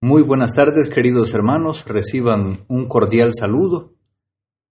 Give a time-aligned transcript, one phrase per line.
[0.00, 1.84] Muy buenas tardes, queridos hermanos.
[1.84, 3.96] Reciban un cordial saludo.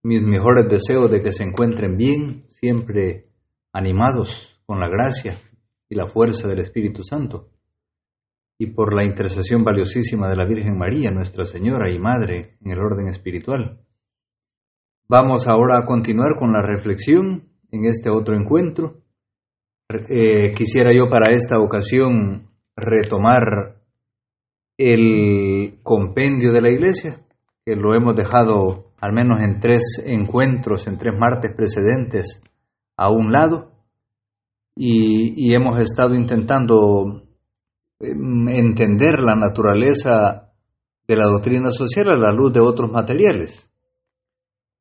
[0.02, 3.28] Mis mejores deseos de que se encuentren bien, siempre
[3.74, 5.38] animados con la gracia
[5.90, 7.50] y la fuerza del Espíritu Santo.
[8.58, 12.80] Y por la intercesión valiosísima de la Virgen María, Nuestra Señora y Madre, en el
[12.80, 13.86] orden espiritual.
[15.10, 19.02] Vamos ahora a continuar con la reflexión en este otro encuentro.
[20.08, 23.77] Eh, quisiera yo para esta ocasión retomar
[24.78, 27.20] el compendio de la iglesia,
[27.66, 32.42] que lo hemos dejado al menos en tres encuentros, en tres martes precedentes,
[32.96, 33.72] a un lado,
[34.76, 37.24] y, hemos estado intentando
[38.00, 40.54] em, entender la naturaleza
[41.08, 43.72] de la doctrina social a la luz de otros materiales.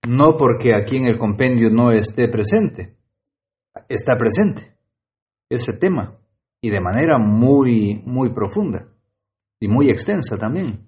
[0.07, 2.97] No porque aquí en el compendio no esté presente,
[3.89, 4.77] está presente
[5.49, 6.19] ese tema
[6.61, 8.96] y de manera muy, muy profunda
[9.61, 10.87] y muy extensa también.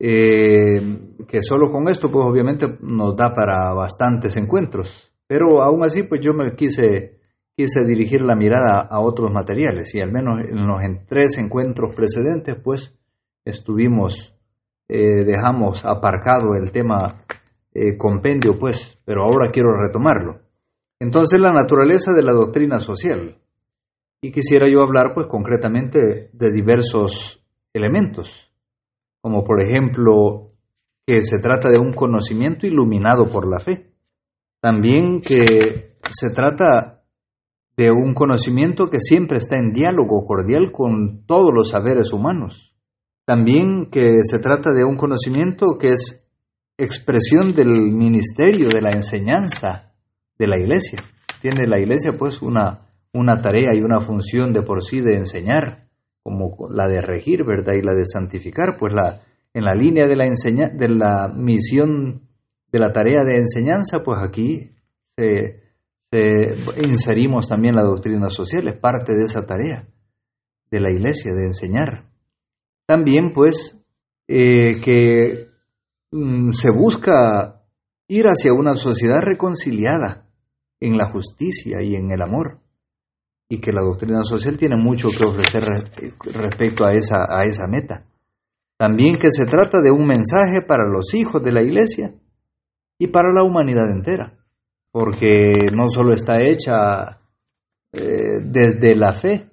[0.00, 0.78] Eh,
[1.26, 5.12] que solo con esto, pues obviamente nos da para bastantes encuentros.
[5.26, 7.20] Pero aún así, pues yo me quise,
[7.56, 12.56] quise dirigir la mirada a otros materiales y al menos en los tres encuentros precedentes,
[12.56, 12.94] pues
[13.44, 14.36] estuvimos,
[14.88, 17.24] eh, dejamos aparcado el tema
[17.74, 20.40] eh, compendio, pues, pero ahora quiero retomarlo.
[21.00, 23.38] Entonces, la naturaleza de la doctrina social.
[24.20, 28.52] Y quisiera yo hablar, pues, concretamente de diversos elementos,
[29.20, 30.52] como por ejemplo
[31.06, 33.94] que se trata de un conocimiento iluminado por la fe.
[34.60, 37.02] También que se trata
[37.76, 42.76] de un conocimiento que siempre está en diálogo cordial con todos los saberes humanos.
[43.24, 46.26] También que se trata de un conocimiento que es
[46.76, 49.94] expresión del ministerio, de la enseñanza
[50.38, 51.02] de la iglesia.
[51.40, 55.87] Tiene la iglesia pues una, una tarea y una función de por sí de enseñar
[56.22, 57.74] como la de regir, ¿verdad?
[57.74, 59.22] Y la de santificar, pues la,
[59.54, 62.28] en la línea de la, de la misión,
[62.70, 64.70] de la tarea de enseñanza, pues aquí
[65.16, 65.62] se,
[66.84, 69.88] inserimos también la doctrina social, es parte de esa tarea
[70.70, 72.10] de la iglesia, de enseñar.
[72.86, 73.78] También, pues,
[74.26, 75.48] eh, que
[76.10, 77.64] mm, se busca
[78.06, 80.26] ir hacia una sociedad reconciliada
[80.80, 82.60] en la justicia y en el amor
[83.48, 85.64] y que la doctrina social tiene mucho que ofrecer
[86.34, 88.04] respecto a esa, a esa meta.
[88.76, 92.14] También que se trata de un mensaje para los hijos de la iglesia
[92.98, 94.38] y para la humanidad entera,
[94.92, 97.20] porque no solo está hecha
[97.92, 99.50] eh, desde la fe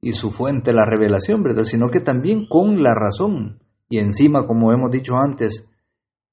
[0.00, 1.64] y su fuente la revelación, ¿verdad?
[1.64, 5.66] Sino que también con la razón y encima, como hemos dicho antes,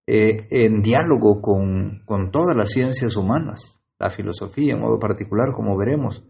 [0.08, 5.78] eh, en diálogo con, con todas las ciencias humanas, la filosofía en modo particular, como
[5.78, 6.24] veremos,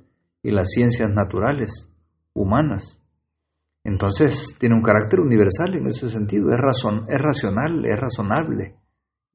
[0.44, 1.90] y las ciencias naturales,
[2.34, 3.00] humanas.
[3.84, 8.78] Entonces tiene un carácter universal en ese sentido, es, razón, es racional, es razonable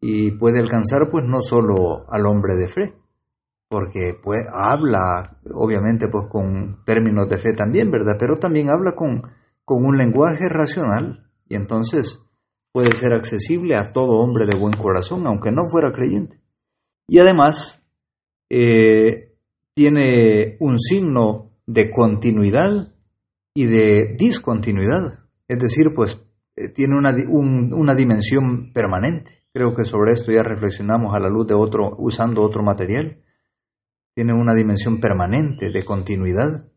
[0.00, 2.94] y puede alcanzar pues no solo al hombre de fe,
[3.68, 8.16] porque pues habla obviamente pues con términos de fe también, ¿verdad?
[8.18, 9.22] Pero también habla con,
[9.64, 12.20] con un lenguaje racional y entonces
[12.72, 16.40] puede ser accesible a todo hombre de buen corazón, aunque no fuera creyente.
[17.06, 17.82] Y además,
[18.50, 19.27] eh,
[19.78, 22.92] tiene un signo de continuidad
[23.54, 25.20] y de discontinuidad.
[25.46, 26.20] Es decir, pues
[26.56, 29.44] eh, tiene una, una dimensión permanente.
[29.52, 33.22] Creo que sobre esto ya reflexionamos a la luz de otro, usando otro material.
[34.16, 36.72] Tiene una dimensión permanente de continuidad,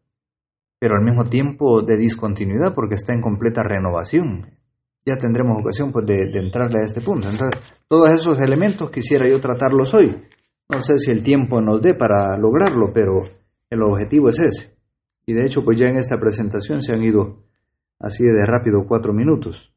[0.77, 4.59] pero al mismo tiempo de discontinuidad porque está en completa renovación.
[5.07, 7.27] Ya tendremos ocasión pues, de, de entrarle a este punto.
[7.31, 10.15] Entonces, todos esos elementos quisiera yo tratarlos hoy.
[10.71, 13.23] No sé si el tiempo nos dé para lograrlo, pero
[13.69, 14.77] el objetivo es ese.
[15.25, 17.43] Y de hecho, pues ya en esta presentación se han ido
[17.99, 19.73] así de rápido cuatro minutos.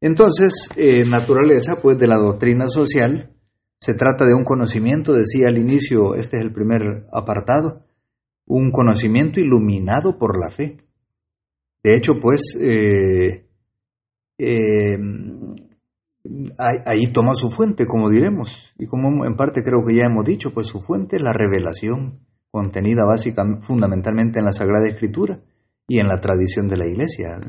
[0.00, 3.34] Entonces, eh, naturaleza, pues de la doctrina social,
[3.80, 7.86] se trata de un conocimiento, decía al inicio, este es el primer apartado,
[8.46, 10.76] un conocimiento iluminado por la fe.
[11.82, 13.46] De hecho, pues, eh,
[14.38, 14.98] eh,
[16.58, 20.52] ahí, toma su fuente, como diremos, y como en parte creo que ya hemos dicho,
[20.52, 25.40] pues su fuente es la revelación contenida básicamente, fundamentalmente en la Sagrada Escritura
[25.88, 27.40] y en la tradición de la Iglesia.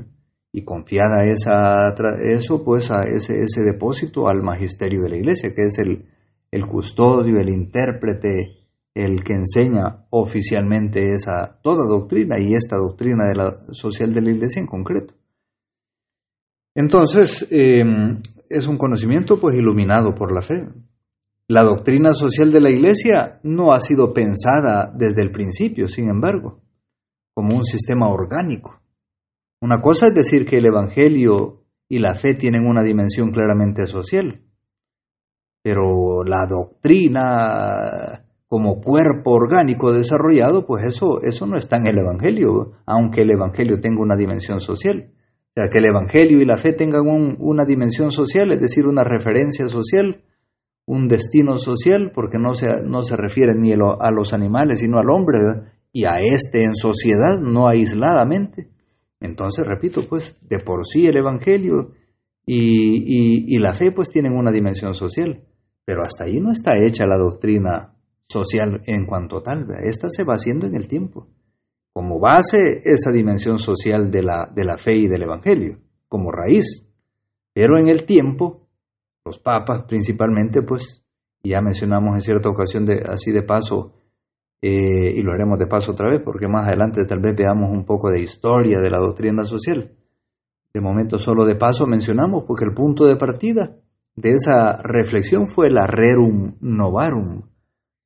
[0.53, 5.77] y confiada esa, eso, pues a ese, depósito al magisterio de la iglesia, que es
[5.77, 6.09] el,
[6.51, 8.61] el custodio, el intérprete,
[8.93, 14.31] el que enseña oficialmente esa toda doctrina y esta doctrina de la social de la
[14.31, 15.13] iglesia en concreto.
[16.75, 18.17] Entonces, em,
[18.51, 20.67] es un conocimiento pues iluminado por la fe.
[21.47, 26.61] La doctrina social de la iglesia no ha sido pensada desde el principio, sin embargo,
[27.33, 28.81] como un sistema orgánico.
[29.61, 34.41] Una cosa es decir que el Evangelio y la fe tienen una dimensión claramente social,
[35.61, 42.73] pero la doctrina como cuerpo orgánico desarrollado, pues eso, eso no está en el Evangelio,
[42.85, 45.11] aunque el Evangelio tenga una dimensión social.
[45.53, 47.01] O sea, que el Evangelio y la fe tengan
[47.39, 50.23] una dimensión social, es decir, una referencia social,
[50.85, 55.09] un destino social, porque no se, no se refiere ni a los animales, sino al
[55.09, 55.39] hombre,
[55.91, 58.71] y a este en sociedad, no aisladamente.
[59.19, 61.91] Entonces, repito, pues, de por sí el Evangelio
[62.45, 65.43] y, y la fe, pues, tienen una dimensión social,
[65.83, 69.67] pero hasta ahí no está hecha la doctrina social en cuanto tal.
[69.83, 71.27] Esta se va haciendo en el tiempo.
[71.93, 76.85] Como base, esa dimensión social de la, de la fe y del Evangelio, como raíz.
[77.53, 78.67] Pero en el tiempo,
[79.25, 81.03] los papas principalmente, pues,
[81.43, 83.93] ya mencionamos en cierta ocasión de, así de paso,
[84.61, 87.83] eh, y lo haremos de paso otra vez, porque más adelante tal vez veamos un
[87.83, 89.95] poco de historia de la doctrina social.
[90.73, 93.75] De momento solo de paso mencionamos, porque el punto de partida
[94.15, 97.41] de esa reflexión fue la Rerum Novarum,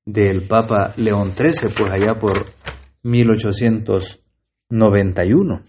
[0.05, 2.45] del Papa León XIII, pues allá por
[3.05, 5.61] 1891.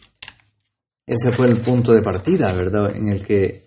[1.07, 2.95] Ese fue el punto de partida, ¿verdad?
[2.97, 3.67] En el que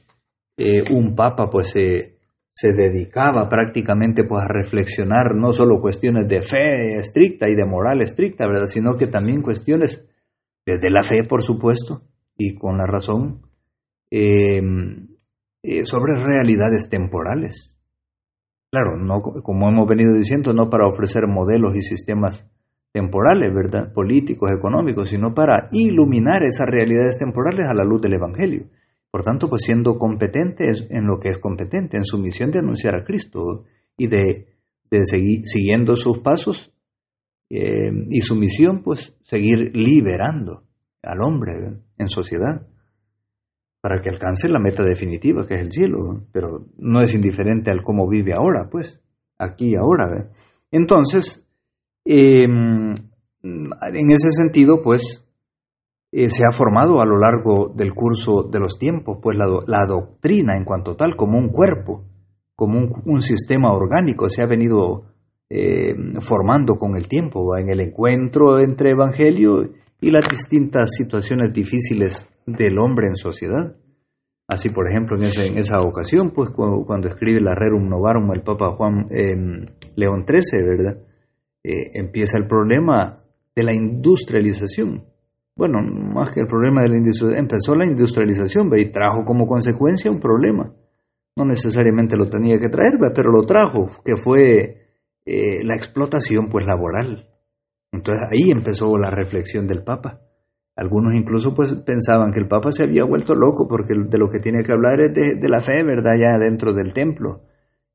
[0.58, 2.18] eh, un papa pues se,
[2.62, 8.46] dedicaba prácticamente pues a reflexionar no solo cuestiones de fe estricta y de moral estricta,
[8.48, 8.68] ¿verdad?
[8.68, 10.04] Sino que también cuestiones
[10.66, 12.02] desde la fe, por supuesto,
[12.38, 13.48] y con la razón,
[14.12, 14.60] eh,
[15.64, 17.78] eh, sobre realidades temporales.
[18.72, 22.46] Claro, no, como hemos venido diciendo, no para ofrecer modelos y sistemas
[22.92, 23.94] temporales, ¿verdad?
[23.94, 28.68] políticos, económicos, sino para iluminar esas realidades temporales a la luz del Evangelio.
[29.12, 32.96] Por tanto, pues siendo competente en lo que es competente, en su misión de anunciar
[32.96, 33.66] a Cristo
[33.98, 34.48] y de,
[35.04, 36.74] seguir siguiendo sus pasos
[37.50, 40.64] eh, y su misión, pues seguir liberando
[41.02, 42.68] al hombre en sociedad
[43.82, 47.82] para que alcance la meta definitiva, que es el cielo, pero no es indiferente al
[47.82, 49.02] cómo vive ahora, pues,
[49.38, 50.32] aquí y ahora.
[50.70, 51.46] Entonces,
[52.06, 52.79] em,
[53.42, 55.26] en ese sentido, pues,
[56.12, 60.58] eh, se ha formado a lo largo del curso de los tiempos, pues la, doctrina
[60.58, 62.04] en cuanto tal, como un cuerpo,
[62.56, 65.04] como un, sistema orgánico, se ha venido
[65.50, 69.70] eh, formando con el tiempo, en el encuentro entre evangelio
[70.02, 73.76] y las distintas situaciones difíciles del hombre en sociedad.
[74.48, 78.76] Así, por ejemplo, en, en esa ocasión, pues cuando, escribe la Rerum Novarum el Papa
[78.76, 79.64] Juan em,
[79.96, 80.98] León XIII, ¿verdad?
[81.64, 83.24] Eh, empieza el problema
[83.60, 85.06] de la industrialización.
[85.56, 90.10] Bueno, más que el problema de la industrialización, empezó la industrialización y trajo como consecuencia
[90.10, 90.74] un problema.
[91.36, 94.88] No necesariamente lo tenía que traer, pero lo trajo, que fue
[95.26, 97.30] eh, la explotación pues laboral.
[97.92, 100.22] Entonces ahí empezó la reflexión del Papa.
[100.76, 104.40] Algunos incluso pues pensaban que el Papa se había vuelto loco porque de lo que
[104.40, 106.14] tiene que hablar es de, la fe, ¿verdad?
[106.18, 107.44] Ya dentro del templo.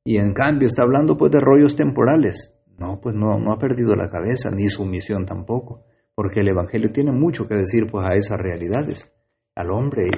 [0.03, 2.54] Y en cambio está hablando pues de rollos temporales.
[2.77, 6.91] No, pues no, no ha perdido la cabeza, ni su misión tampoco, porque el Evangelio
[6.91, 9.11] tiene mucho que decir pues a esas realidades.
[9.55, 10.09] Al hombre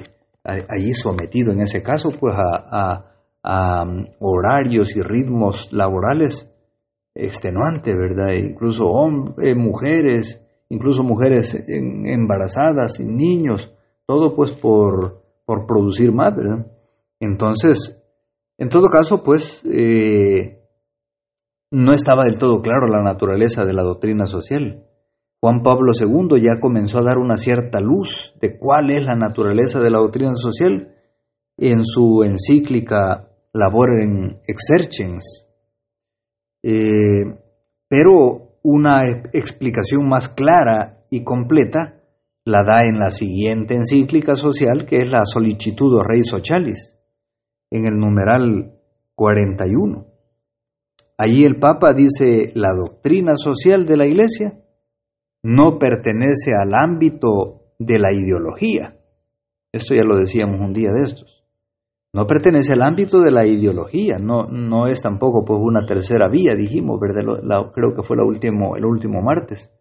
[0.44, 3.12] allí sometido en ese caso pues a,
[3.44, 6.50] a um, horarios y ritmos laborales
[7.14, 8.34] extenuantes, ¿verdad?
[8.34, 13.74] Incluso hombres, mujeres, incluso mujeres embarazadas, niños,
[14.06, 16.68] todo pues por, por producir más, ¿verdad?
[17.20, 18.00] Entonces,
[18.58, 20.57] en todo caso, pues eh,
[21.72, 24.86] no estaba del todo claro la naturaleza de la doctrina social.
[25.40, 29.80] Juan Pablo II ya comenzó a dar una cierta luz de cuál es la naturaleza
[29.80, 30.96] de la doctrina social
[31.58, 35.46] en su encíclica Labor en Exercens.
[36.64, 37.24] Eh,
[37.88, 42.04] pero una explicación más clara y completa
[42.46, 46.98] la da en la siguiente encíclica social que es la Solicitudo Rei Socialis,
[47.70, 48.80] en el numeral
[49.16, 50.17] 41.
[51.18, 54.60] Allí el Papa dice, la doctrina social de la Iglesia
[55.44, 59.00] no pertenece al ámbito de la ideología.
[59.72, 61.38] Esto ya lo decíamos un día de estos
[62.18, 66.56] no pertenece al ámbito de la ideología, no, no es tampoco pues una tercera vía,
[66.56, 67.72] dijimos, ¿verdad?
[67.72, 69.72] creo que fue último, el último martes.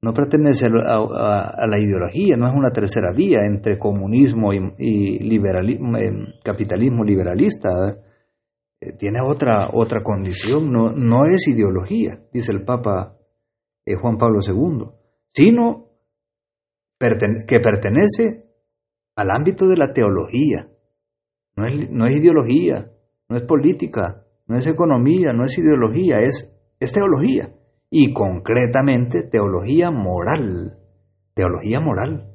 [0.00, 6.10] no pertenece a, la ideología, no es una tercera vía entre comunismo y, liberalismo, eh,
[6.42, 7.98] capitalismo liberalista.
[8.98, 13.18] Tiene otra, otra condición, no, no es ideología, dice el Papa
[13.84, 14.90] eh, Juan Pablo II,
[15.28, 15.88] sino
[16.98, 18.48] que pertenece
[19.16, 20.70] al ámbito de la teología.
[21.56, 22.92] No es, no es ideología,
[23.28, 27.54] no es política, no es economía, no es ideología, es, es teología
[27.90, 30.78] y concretamente teología moral.
[31.34, 32.32] Teología moral.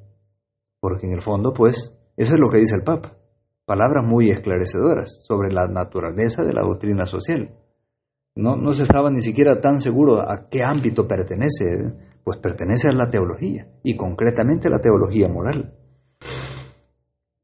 [0.80, 3.18] Porque en el fondo, pues, eso es lo que dice el Papa.
[3.66, 7.56] Palabras muy esclarecedoras sobre la naturaleza de la doctrina social.
[8.36, 12.94] No, no se estaba ni siquiera tan seguro a qué ámbito pertenece, pues pertenece a
[12.94, 15.78] la teología, y concretamente a la teología moral.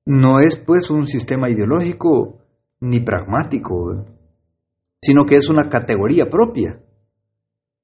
[0.05, 2.39] No es pues un sistema ideológico
[2.81, 4.05] ni pragmático,
[5.01, 6.81] sino que es una categoría propia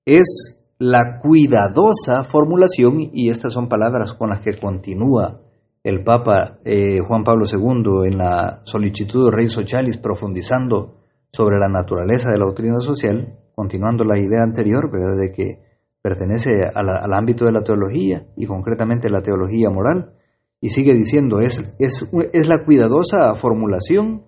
[0.06, 5.42] es la cuidadosa formulación, y estas son palabras con las que continúa
[5.86, 10.96] el Papa eh, Juan Pablo II en la solicitud de Rey Sochalis, profundizando
[11.32, 15.16] sobre la naturaleza de la doctrina social, continuando la idea anterior, ¿verdad?
[15.16, 15.60] de que
[16.02, 20.14] pertenece al ámbito de la teología y concretamente la teología moral,
[20.60, 24.24] y sigue diciendo, es, es, es la cuidadosa formulación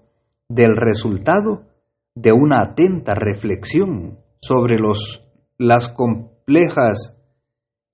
[0.47, 1.63] del resultado
[2.13, 5.23] de una atenta reflexión sobre los
[5.57, 7.19] las complejas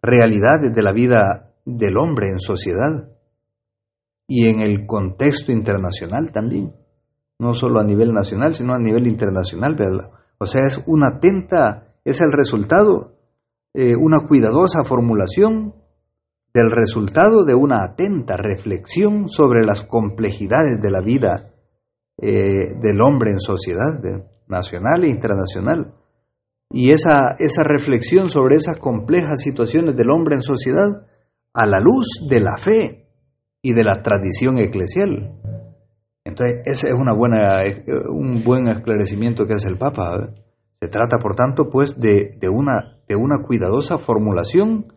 [0.02, 3.13] realidades de la vida del hombre en sociedad
[4.36, 6.74] y en el contexto internacional también,
[7.38, 9.78] no solo a nivel nacional, sino a nivel internacional.
[10.40, 13.16] O sea, es una atenta, es el resultado,
[13.76, 15.76] eh, una cuidadosa formulación
[16.52, 21.54] del resultado de una atenta reflexión sobre las complejidades de la vida
[22.18, 24.02] eh, del hombre en sociedad,
[24.48, 25.94] nacional e internacional
[26.72, 31.06] y esa, esa reflexión sobre esas complejas situaciones del hombre en sociedad
[31.54, 33.03] a la luz de la fe
[33.64, 35.40] y de la tradición eclesial.
[36.24, 37.64] Entonces, ese es una buena,
[38.10, 40.20] un buen esclarecimiento que hace el Papa.
[40.20, 40.42] ¿eh?
[40.82, 44.94] Se trata, por tanto, pues, de, de, una, de una cuidadosa formulación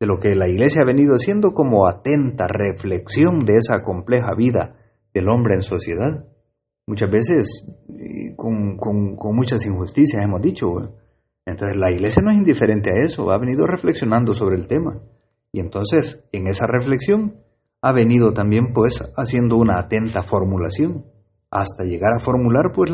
[0.00, 4.76] de lo que la Iglesia ha venido haciendo como atenta reflexión de esa compleja vida
[5.12, 6.24] del hombre en sociedad.
[6.86, 7.66] Muchas veces,
[8.36, 10.88] con, con, con muchas injusticias, hemos dicho, ¿eh?
[11.46, 15.02] Entonces la iglesia no es indiferente a eso, ha venido reflexionando sobre el tema.
[15.52, 17.43] Y entonces en esa reflexión
[17.84, 21.04] ha venido también pues haciendo una atenta formulación
[21.50, 22.90] hasta llegar a formular pues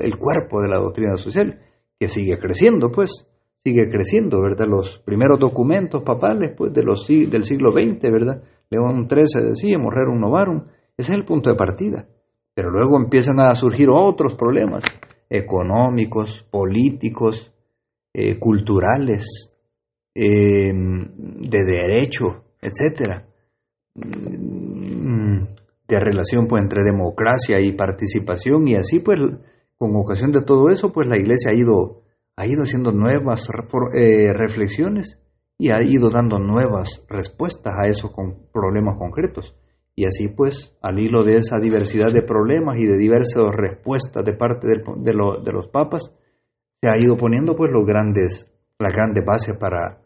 [0.00, 1.60] el cuerpo de la doctrina social
[1.98, 3.28] que sigue creciendo pues
[3.64, 9.78] sigue creciendo verdad los primeros documentos papales pues del siglo XX verdad León XIII decía
[9.78, 10.64] un novarum
[10.96, 12.06] ese es el punto de partida.
[12.54, 14.84] Pero luego empiezan a surgir otros problemas
[15.28, 17.52] económicos políticos
[18.12, 19.54] eh, culturales,
[20.14, 23.26] em, de derecho, etcétera,
[23.94, 25.40] de
[26.00, 29.20] relación pues entre democracia y participación y así pues
[29.76, 32.02] con ocasión de todo eso pues la iglesia ha ido
[32.36, 33.48] ha ido haciendo nuevas
[33.94, 35.18] eh, reflexiones
[35.58, 38.12] y ha ido dando nuevas respuestas a esos
[38.52, 39.56] problemas concretos.
[39.94, 44.32] Y así pues, al hilo de esa diversidad de problemas y de diversas respuestas de
[44.32, 46.14] parte de, de los papas,
[46.80, 50.01] se ha ido poniendo pues los grandes, las grandes bases para,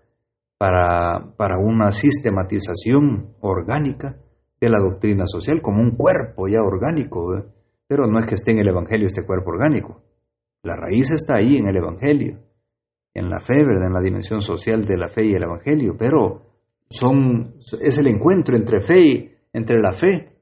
[0.58, 4.18] para, para una sistematización orgánica
[4.60, 7.44] de la doctrina social como un cuerpo ya orgánico,
[7.86, 10.02] pero no es que esté en el Evangelio este cuerpo orgánico.
[10.62, 12.40] La raíz está ahí en el Evangelio,
[13.14, 13.88] en la fe, ¿verdad?
[13.88, 16.42] en la dimensión social de la fe y el Evangelio, pero
[16.88, 20.36] son, es el encuentro entre fe y, entre la fe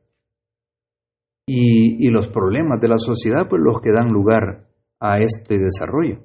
[1.47, 4.69] y, y los problemas de la sociedad, pues los que dan lugar
[5.01, 6.25] a este desarrollo.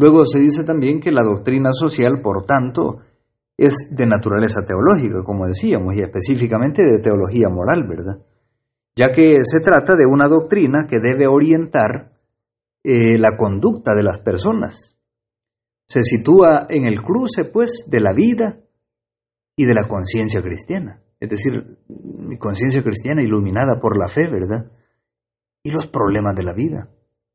[0.00, 3.00] Luego se dice también que la doctrina social, por tanto,
[3.58, 8.24] es de naturaleza teológica, como decíamos, y específicamente de teología moral, ¿verdad?
[8.96, 12.18] Ya que se trata de una doctrina que debe orientar
[12.82, 14.96] eh, la conducta de las personas.
[15.86, 18.58] Se sitúa en el cruce, pues, de la vida
[19.54, 21.02] y de la conciencia cristiana.
[21.20, 21.76] Es decir,
[22.38, 24.72] conciencia cristiana iluminada por la fe, ¿verdad?
[25.62, 26.88] Y los problemas de la vida.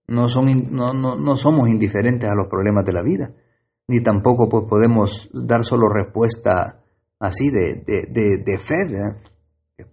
[0.08, 3.34] No, son, no, no, somos indiferentes a los problemas de la vida,
[3.88, 6.84] ni tampoco pues, podemos dar solo respuesta
[7.20, 8.76] así de, de, fe,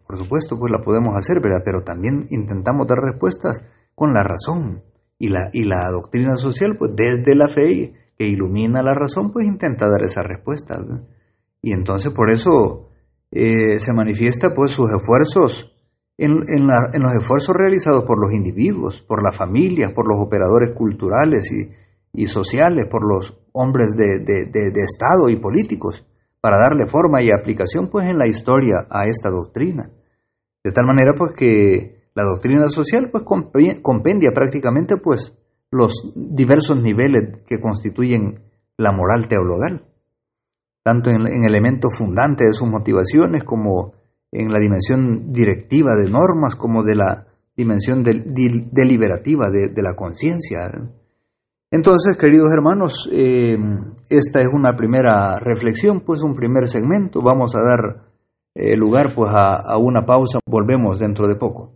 [0.06, 1.62] por supuesto pues la podemos hacer, ¿verdad?
[1.64, 3.62] pero también intentamos dar respuestas
[3.94, 4.82] con la razón.
[5.18, 9.46] Y la, y la doctrina social, pues desde la fe que ilumina la razón, pues
[9.46, 10.84] intenta dar esa respuesta.
[11.60, 12.88] Y entonces por eso
[13.30, 15.71] eh, se manifiesta pues sus esfuerzos
[16.24, 21.50] en, los esfuerzos realizados por los individuos, por las familias, por los operadores culturales
[22.12, 26.06] y, sociales, por los hombres de, Estado y políticos,
[26.40, 29.90] para darle forma y aplicación pues en la historia a esta doctrina.
[30.62, 35.36] De tal manera pues que la doctrina social pues compendia prácticamente pues
[35.70, 38.42] los diversos niveles que constituyen
[38.76, 39.86] la moral teologal,
[40.82, 44.01] tanto en, en elementos fundantes de sus motivaciones como
[44.32, 50.70] en la dimensión directiva de normas como de la dimensión deliberativa de, la conciencia.
[51.70, 53.58] Entonces, queridos hermanos, eh,
[54.08, 57.20] esta es una primera reflexión, pues un primer segmento.
[57.22, 58.10] Vamos a dar
[58.54, 60.40] eh, lugar pues a, a una pausa.
[60.46, 61.74] Volvemos dentro de poco.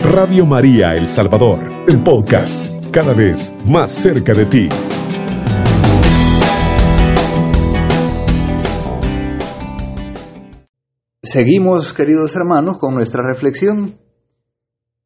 [0.00, 4.68] Radio María El Salvador, el podcast, cada vez más cerca de ti.
[11.30, 13.98] Seguimos, queridos hermanos, con nuestra reflexión.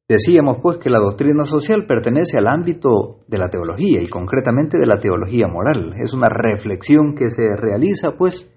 [0.09, 4.87] Decíamos pues que la doctrina social pertenece al ámbito de la teología y concretamente de
[4.87, 5.95] la teología moral.
[5.99, 8.49] Es una reflexión que se realiza pues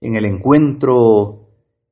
[0.00, 1.46] en el encuentro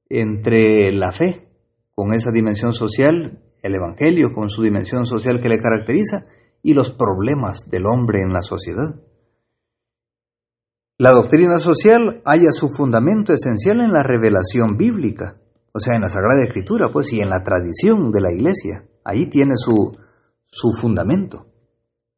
[0.08, 1.46] entre la fe
[1.94, 6.26] con esa dimensión social, el Evangelio con su dimensión social que le caracteriza
[6.60, 8.96] y los problemas del hombre en la sociedad.
[11.00, 15.40] La doctrina social halla su fundamento esencial en la revelación bíblica,
[15.72, 18.84] o sea, en la Sagrada Escritura, pues, y en la tradición de la Iglesia.
[19.02, 19.92] Ahí tiene su,
[20.42, 21.46] su fundamento,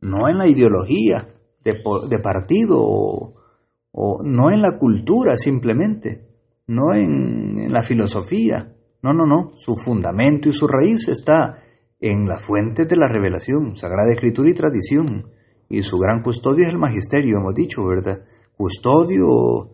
[0.00, 1.28] no en la ideología
[1.62, 6.26] de, partido o, no en la cultura simplemente,
[6.66, 11.62] no en, la filosofía, no, no, no, su fundamento y su raíz está
[12.00, 15.30] en la fuente de la revelación, Sagrada Escritura y tradición,
[15.68, 18.24] y su gran custodio es el magisterio, hemos dicho, ¿verdad?
[18.62, 19.70] Custodio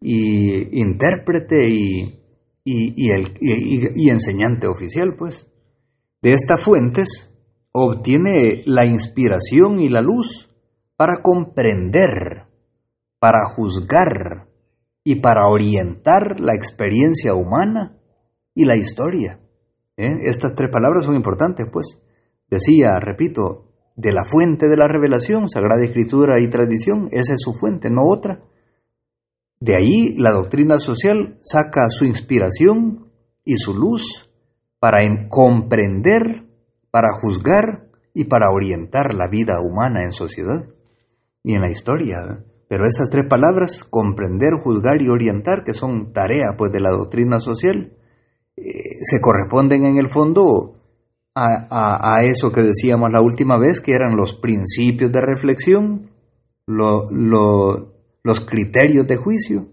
[0.00, 2.18] y intérprete y,
[2.64, 5.48] el, y, enseñante oficial, pues.
[6.20, 7.30] De estas fuentes
[7.70, 10.50] obtiene la inspiración y la luz
[10.96, 12.48] para comprender,
[13.20, 14.48] para juzgar
[15.04, 18.00] y para orientar la experiencia humana
[18.52, 19.38] y la historia.
[19.96, 20.10] ¿eh?
[20.24, 22.00] Estas tres palabras son importantes, pues.
[22.50, 27.52] Decía, repito, de la fuente de la revelación, Sagrada Escritura y tradición, esa es su
[27.52, 28.42] fuente, no otra.
[29.60, 33.10] De ahí la doctrina social saca su inspiración
[33.44, 34.30] y su luz
[34.80, 36.44] para comprender,
[36.90, 40.66] para juzgar y para orientar la vida humana en sociedad
[41.42, 42.44] y en la historia.
[42.68, 47.40] Pero estas tres palabras, comprender, juzgar y orientar, que son tarea pues de la doctrina
[47.40, 47.96] social,
[48.56, 48.62] eh,
[49.02, 50.83] se corresponden en el fondo
[51.34, 56.10] a, eso que decíamos la última vez, que eran los principios de reflexión,
[56.66, 59.68] los criterios de juicio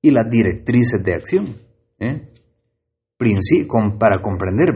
[0.00, 1.56] y las directrices de acción.
[1.98, 2.32] ¿eh?
[3.98, 4.74] para comprender,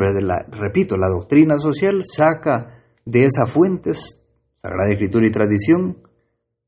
[0.51, 4.21] repito, la doctrina social saca de esas fuentes,
[4.57, 5.99] Sagrada Escritura y tradición,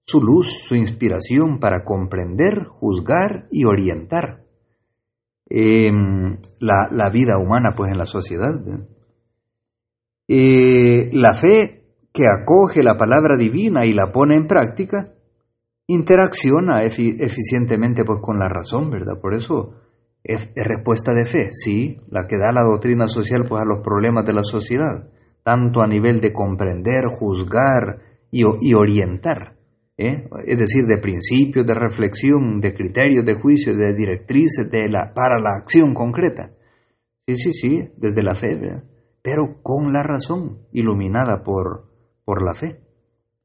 [0.02, 4.44] su luz, su inspiración para comprender, juzgar y orientar
[5.46, 8.54] em, la, vida humana pues en la sociedad.
[8.66, 8.86] Eh,
[11.12, 15.14] la fe que acoge la palabra divina y la pone en práctica,
[15.86, 19.18] interacciona eficientemente pues, con la razón, ¿verdad?
[19.20, 19.74] Por eso
[20.22, 24.24] es, respuesta de fe, sí, la que da la doctrina social pues, a los problemas
[24.24, 25.08] de la sociedad,
[25.42, 27.98] tanto a nivel de comprender, juzgar
[28.30, 29.58] y, orientar,
[29.98, 30.28] ¿eh?
[30.46, 35.38] es decir, de principios, de reflexión, de criterios, de juicio, de directrices de la, para
[35.38, 36.52] la acción concreta.
[37.26, 38.84] Sí, sí, sí, desde la fe, ¿verdad?
[39.22, 41.88] Pero con la razón, iluminada por,
[42.24, 42.80] por la fe.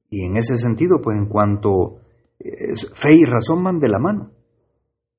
[0.10, 2.02] Y en ese sentido, pues en cuanto
[2.94, 4.32] fe y razón van de la mano.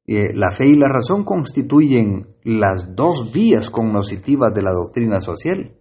[0.06, 5.76] Eh, la fe y la razón constituyen las dos vías cognoscitivas de la doctrina social.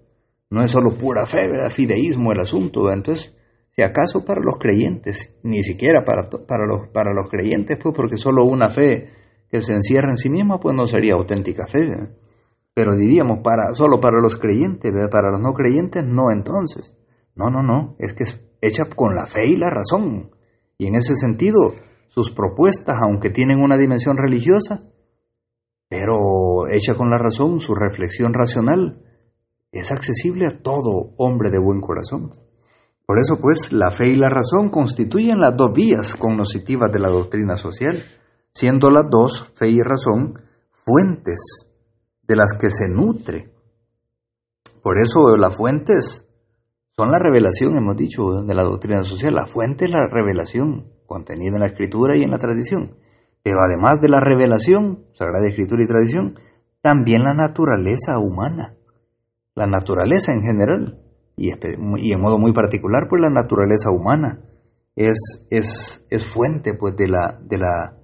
[0.50, 2.92] No es solo pura fe, fideísmo el asunto.
[2.92, 3.34] Entonces,
[3.70, 8.18] si acaso para los creyentes, ni siquiera para, para, los, para los creyentes, pues porque
[8.18, 9.12] solo una fe
[9.50, 12.10] que se encierra en sí misma, pues no sería auténtica fe
[12.78, 16.96] pero diríamos para solo para los creyentes, para los no creyentes no entonces.
[17.34, 20.30] No, no, no, es que es hecha con la fe y la razón.
[20.78, 21.74] Y en ese sentido,
[22.06, 24.84] sus propuestas, aunque tienen una dimensión religiosa,
[25.90, 29.04] pero hecha con la razón, su reflexión racional,
[29.72, 32.30] es accesible a todo hombre de buen corazón.
[33.08, 37.10] Por eso, pues, la fe y la razón constituyen las dos vías cognoscitivas de la
[37.10, 38.04] doctrina social,
[38.52, 40.36] siendo las dos, fe y razón,
[40.70, 41.67] fuentes
[42.28, 43.52] de las que se nutre.
[44.82, 46.28] Por eso las fuentes
[46.96, 49.36] son la revelación, hemos dicho, de la doctrina social.
[49.36, 52.98] La fuente es la revelación contenida en la escritura y en la tradición.
[53.44, 56.34] Pero además de la revelación, Sagrada Escritura y tradición,
[56.82, 58.76] también la naturaleza humana.
[59.56, 61.02] La naturaleza en general.
[61.36, 64.42] y, en modo muy particular, pues la naturaleza humana
[64.98, 67.98] es, es, es fuente pues de la, de la,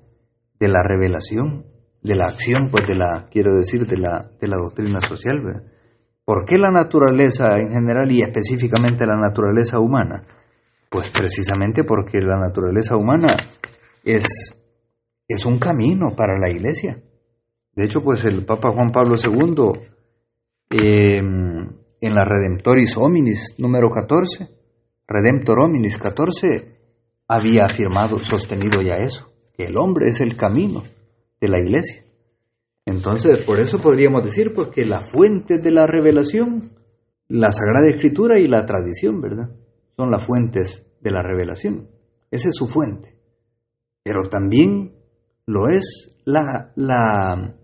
[0.59, 1.65] de la revelación,
[2.03, 5.63] de la acción, pues de la, quiero decir, de la, de la doctrina social.
[6.25, 10.21] ¿Por qué la naturaleza en general y específicamente la naturaleza humana?
[10.89, 13.35] Pues precisamente porque la naturaleza humana
[14.03, 14.55] es,
[15.27, 17.01] es un camino para la iglesia.
[17.73, 19.79] De hecho, pues el Papa Juan Pablo II,
[20.69, 21.69] em,
[22.01, 24.49] en la Redemptoris Hominis número 14,
[25.07, 26.79] Redemptor Hominis 14,
[27.27, 30.83] había afirmado, sostenido ya eso, que el hombre es el camino
[31.43, 32.05] de la iglesia.
[32.85, 36.69] Entonces, por eso podríamos decir pues, que la fuente de la revelación,
[37.27, 39.49] la Sagrada Escritura y la tradición, ¿verdad?
[39.97, 41.89] Son las fuentes de la revelación.
[42.31, 43.17] Esa es su fuente.
[44.03, 44.95] Pero también
[45.45, 47.57] lo es la, la,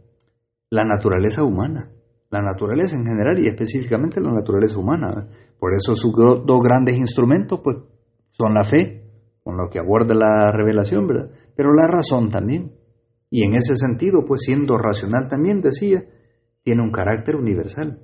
[0.69, 1.89] la naturaleza humana,
[2.29, 5.25] la naturaleza en general y específicamente la naturaleza humana.
[5.57, 7.77] Por eso sus dos grandes instrumentos pues,
[8.29, 9.05] son la fe,
[9.41, 11.29] con lo que aborda la revelación, ¿verdad?
[11.55, 12.78] Pero la razón también.
[13.29, 16.03] Y en ese sentido, pues siendo racional también, decía,
[16.63, 18.01] tiene un carácter universal,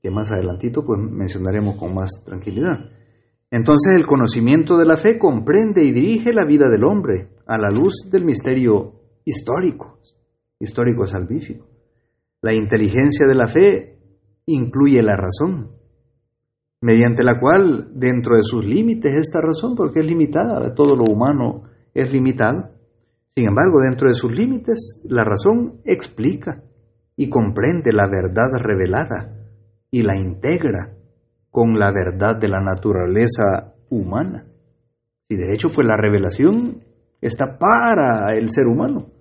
[0.00, 2.90] que más adelantito pues mencionaremos con más tranquilidad.
[3.50, 7.68] Entonces el conocimiento de la fe comprende y dirige la vida del hombre a la
[7.68, 9.98] luz del misterio histórico,
[10.58, 11.66] histórico salvífico.
[12.40, 13.98] La inteligencia de la fe
[14.46, 15.72] incluye la razón,
[16.80, 21.62] mediante la cual, dentro de sus límites, esta razón, porque es limitada, todo lo humano
[21.94, 22.77] es limitado,
[23.38, 26.64] sin embargo, dentro de sus límites, la razón explica
[27.14, 29.32] y comprende la verdad revelada
[29.92, 30.96] y la integra
[31.48, 34.48] con la verdad de la naturaleza humana.
[35.28, 36.82] Y de hecho, pues la revelación
[37.20, 39.12] está para el ser humano.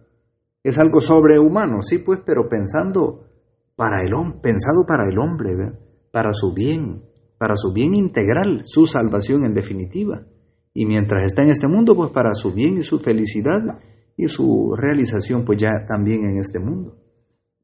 [0.64, 3.24] Es algo sobrehumano, sí, pues, pero pensando
[3.76, 5.52] para el hombre, pensado para el hombre,
[6.12, 7.04] para su bien,
[7.38, 10.26] para su bien integral, su salvación en definitiva.
[10.74, 13.78] Y mientras está en este mundo, pues para su bien y su felicidad
[14.18, 16.98] y su realización pues ya también en este mundo.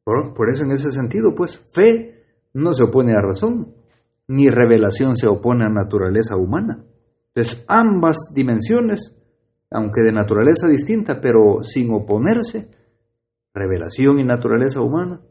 [0.04, 3.74] Por, eso en ese sentido pues fe no se opone a razón,
[4.28, 6.86] ni revelación se opone a naturaleza humana.
[7.34, 9.16] Entonces ambas dimensiones,
[9.72, 12.70] aunque de naturaleza distinta, pero sin oponerse,
[13.54, 15.22] revelación y naturaleza humana,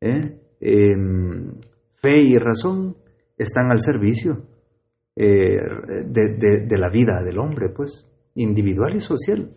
[0.00, 0.40] ¿eh?
[0.58, 2.96] fe y razón
[3.36, 4.46] están al servicio
[5.14, 5.58] eh,
[6.06, 9.50] de la vida del hombre, pues, individual y social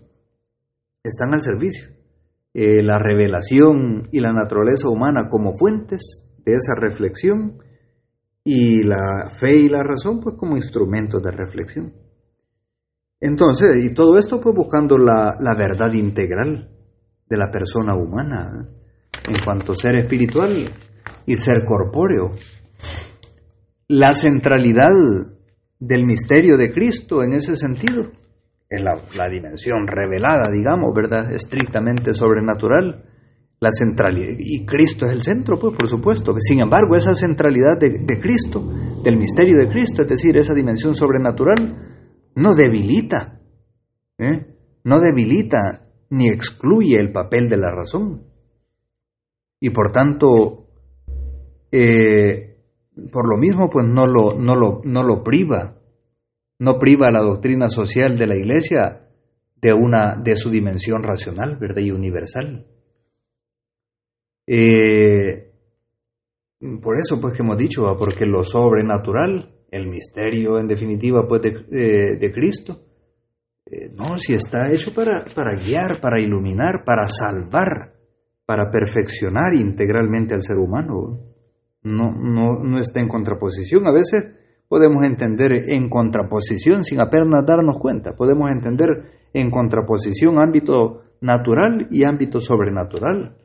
[1.03, 1.89] están al servicio.
[2.53, 7.59] Eh, la revelación y la naturaleza humana como fuentes de esa reflexión
[8.43, 11.93] y la fe y la razón pues como instrumentos de reflexión.
[13.19, 16.71] Entonces, y todo esto pues buscando la, la verdad integral
[17.29, 18.67] de la persona humana
[19.27, 20.71] en cuanto a ser espiritual
[21.25, 22.31] y ser corpóreo.
[23.88, 24.93] La centralidad
[25.79, 28.12] del misterio de Cristo en ese sentido
[28.69, 31.34] es la, dimensión revelada, digamos, ¿verdad?
[31.34, 33.05] Estrictamente sobrenatural.
[33.62, 36.34] La centralidad, y Cristo es el centro, pues por supuesto.
[36.39, 38.63] Sin embargo, esa centralidad de, Cristo,
[39.03, 43.41] del misterio de Cristo, es decir, esa dimensión sobrenatural, no debilita,
[44.17, 44.55] ¿eh?
[44.86, 48.27] no debilita ni excluye el papel de la razón.
[49.60, 50.69] Y por tanto,
[51.69, 52.62] eh,
[53.12, 55.78] por lo mismo, pues no lo, no lo, no lo priva
[56.59, 59.07] no priva la doctrina social de la Iglesia
[59.55, 61.81] de, una, de su dimensión racional ¿verdad?
[61.81, 62.67] y universal.
[64.45, 65.53] Eh,
[66.81, 72.17] por eso pues que hemos dicho, porque lo sobrenatural, el misterio en definitiva pues de,
[72.17, 72.83] de, Cristo,
[73.65, 77.95] eh, no, si está hecho para, para guiar, para iluminar, para salvar,
[78.45, 81.25] para perfeccionar integralmente al ser humano.
[81.81, 83.87] No, no, no está en contraposición.
[83.87, 84.38] A veces
[84.69, 88.15] podemos entender en contraposición sin apenas darnos cuenta.
[88.15, 89.03] Podemos entender
[89.34, 93.36] en contraposición ámbito natural y ámbito sobrenatural.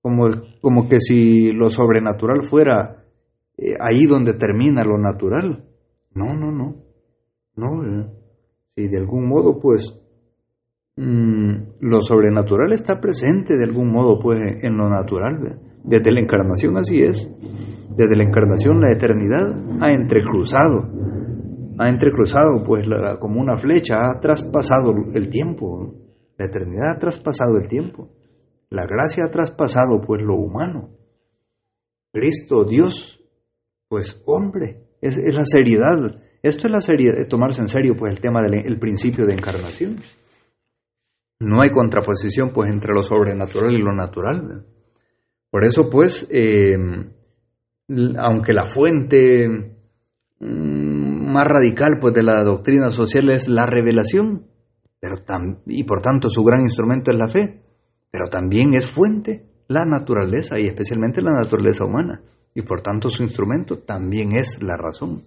[0.00, 0.28] Como,
[0.62, 3.04] como que si lo sobrenatural fuera
[3.56, 5.68] eh, ahí donde termina lo natural.
[6.14, 6.76] No, no, no.
[7.56, 8.10] No, eh.
[8.76, 10.00] si de algún modo pues
[10.96, 15.60] mm, lo sobrenatural está presente de algún modo pues en lo natural.
[15.84, 17.30] Desde la encarnación así es.
[17.96, 20.90] Desde la encarnación la eternidad ha entrecruzado,
[21.78, 22.86] ha entrecruzado pues
[23.20, 25.94] como una flecha, ha traspasado el tiempo,
[26.38, 28.10] la eternidad ha traspasado el tiempo,
[28.70, 30.90] la gracia ha traspasado pues lo humano.
[32.12, 33.22] Cristo, Dios,
[33.88, 36.16] pues hombre, es, la seriedad.
[36.42, 39.96] Esto es la seriedad, tomarse en serio pues el tema del principio de encarnación.
[41.40, 44.66] No hay contraposición pues entre lo sobrenatural y lo natural.
[45.54, 46.76] Por eso pues eh,
[48.18, 49.48] aunque la fuente
[50.40, 54.48] mm, más radical pues de la doctrina social es la revelación,
[54.98, 55.22] pero
[55.66, 57.62] y por tanto su gran instrumento es la fe,
[58.10, 62.20] pero también es fuente la naturaleza y especialmente la naturaleza humana,
[62.52, 65.22] y por tanto su instrumento también es la razón.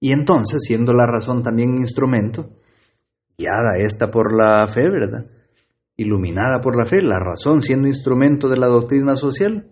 [0.00, 2.50] Y entonces, siendo la razón también instrumento,
[3.38, 5.26] guiada esta por la fe, ¿verdad?
[5.96, 9.70] Iluminada por la fe, la razón siendo instrumento de la doctrina social,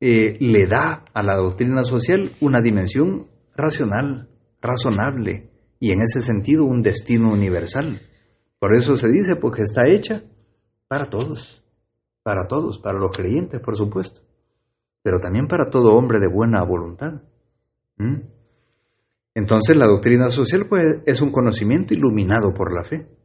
[0.00, 4.28] eh, le da a la doctrina social una dimensión racional,
[4.60, 8.00] razonable, y en ese sentido un destino universal.
[8.58, 10.22] Por eso se dice, porque está hecha
[10.88, 11.64] para todos,
[12.22, 14.22] para todos, para los creyentes, por supuesto,
[15.02, 17.22] pero también para todo hombre de buena voluntad.
[19.34, 23.17] Entonces la doctrina social pues, es un conocimiento iluminado por la fe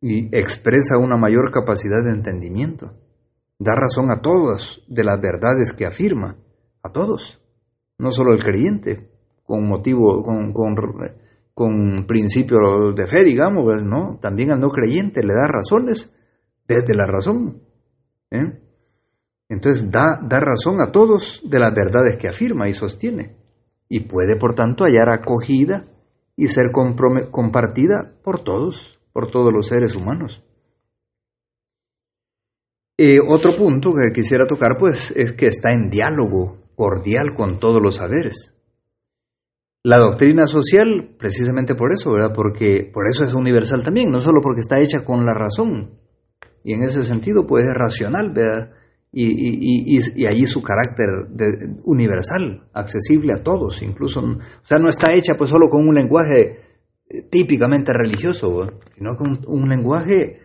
[0.00, 2.92] y expresa una mayor capacidad de entendimiento.
[3.58, 6.36] Da razón a todas de las verdades que afirma,
[6.82, 7.40] a todos,
[7.98, 9.10] no solo al creyente,
[9.44, 10.52] con motivo, con,
[11.54, 16.12] con, principio de fe, digamos, pues, no, también al no creyente le da razones
[16.68, 17.62] desde la razón.
[18.30, 18.60] ¿eh?
[19.48, 23.36] Entonces da, da razón a todos de las verdades que afirma y sostiene
[23.88, 25.86] y puede por tanto hallar acogida
[26.36, 30.44] y ser compartida por todos, por todos los seres humanos.
[33.26, 37.96] Otro punto que quisiera tocar pues es que está en diálogo cordial con todos los
[37.96, 38.54] saberes.
[39.82, 42.32] La doctrina social, precisamente por eso, ¿verdad?
[42.32, 45.98] Porque por eso es universal también, no solo porque está hecha con la razón,
[46.62, 48.70] y en ese sentido pues es racional, ¿verdad?
[49.10, 51.08] y, allí su carácter
[51.82, 56.67] universal, accesible a todos, incluso, o sea, no está hecha pues solo con un lenguaje
[57.30, 60.40] típicamente religioso, sino con un lenguaje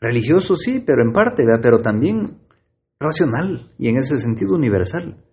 [0.00, 2.38] religioso sí, pero en parte, pero también
[2.98, 5.24] racional y en ese sentido universal.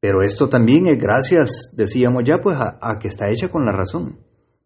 [0.00, 4.20] Pero esto también es gracias, decíamos ya, pues a que está hecha con la razón,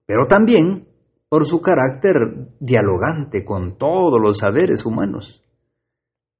[0.06, 0.88] pero también
[1.28, 2.14] por su carácter
[2.60, 5.42] dialogante con todos los saberes humanos.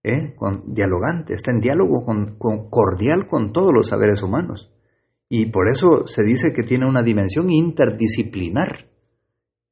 [0.03, 0.35] ¿eh?
[0.35, 4.73] con, dialogante, está en diálogo con, cordial con todos los saberes humanos.
[5.29, 8.91] Y por eso se dice que tiene una dimensión interdisciplinar.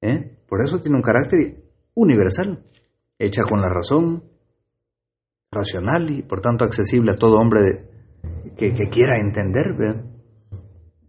[0.00, 0.38] ¿Eh?
[0.48, 1.62] Por eso tiene un carácter
[1.94, 2.64] universal,
[3.18, 4.24] hecha con la razón,
[5.50, 7.88] racional y por tanto accesible a todo hombre
[8.56, 10.04] que, quiera entender.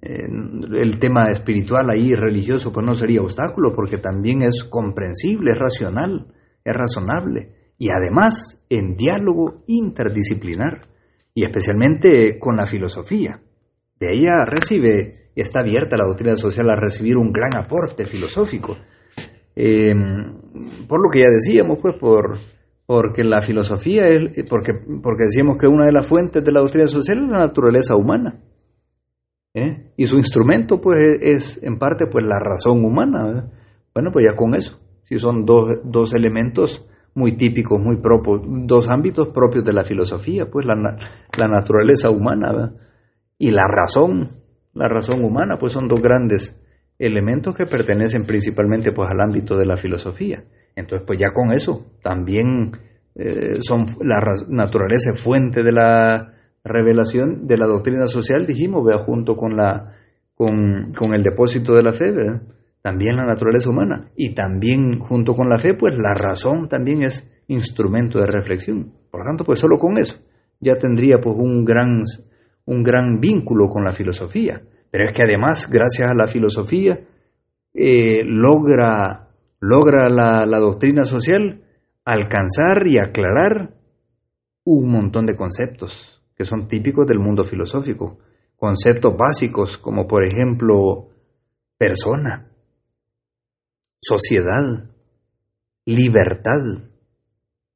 [0.02, 6.34] el tema espiritual ahí religioso pues no sería obstáculo porque también es comprensible, es racional,
[6.64, 10.88] es razonable y además en diálogo interdisciplinar
[11.34, 13.42] y especialmente con la filosofía.
[14.00, 18.78] De ella recibe, está abierta la doctrina social a recibir un gran aporte filosófico.
[19.56, 22.38] Em, por lo que ya decíamos, pues, por,
[22.86, 26.88] porque la filosofía es, porque, porque decíamos que una de las fuentes de la doctrina
[26.88, 28.42] social es la naturaleza humana.
[29.54, 29.92] ¿eh?
[29.98, 33.52] Y su instrumento, pues, es en parte, pues, la razón humana.
[33.94, 38.88] Bueno, pues ya con eso, si son dos, dos elementos muy típicos, muy propios, dos
[38.88, 42.74] ámbitos propios de la filosofía, pues la, la naturaleza humana
[43.38, 44.30] y la razón,
[44.74, 46.56] la razón humana, pues son dos grandes
[46.98, 50.44] elementos que pertenecen principalmente pues al ámbito de la filosofía.
[50.76, 52.72] Entonces, pues ya con eso también
[53.16, 59.36] eh, son la naturaleza fuente de la revelación de la doctrina social, dijimos, vea, junto
[59.36, 59.96] con la
[60.36, 62.14] con, con el depósito de la fe,
[62.82, 67.30] también la naturaleza humana y también junto con la fe, pues la razón también es
[67.48, 68.92] instrumento de reflexión.
[69.12, 70.18] Por lo tanto, pues solo con eso
[70.62, 72.04] ya tendría pues un gran,
[72.66, 74.62] un gran vínculo con la filosofía.
[74.90, 77.00] Pero es que además, gracias a la filosofía,
[77.74, 81.64] eh, logra, logra la, la doctrina social
[82.04, 83.76] alcanzar y aclarar
[84.66, 88.20] un montón de conceptos que son típicos del mundo filosófico.
[88.56, 91.10] Conceptos básicos como por ejemplo
[91.78, 92.52] persona,
[94.00, 94.90] sociedad,
[95.86, 96.62] libertad,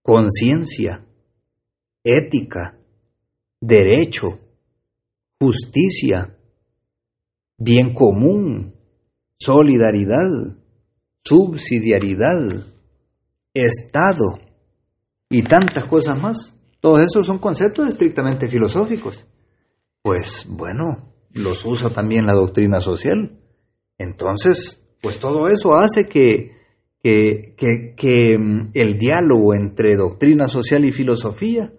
[0.01, 1.05] conciencia,
[2.03, 2.77] ética,
[3.59, 4.39] derecho,
[5.39, 6.37] justicia,
[7.57, 8.75] bien común,
[9.37, 10.29] solidaridad,
[11.17, 12.63] subsidiariedad,
[13.53, 14.39] Estado
[15.29, 16.57] y tantas cosas más.
[16.81, 19.27] Todos esos son conceptos estrictamente filosóficos.
[20.01, 23.39] Pues bueno, los usa también la doctrina social.
[23.97, 26.51] Entonces, pues todo eso hace que,
[27.01, 31.71] que, mm, el diálogo entre doctrina social y filosofía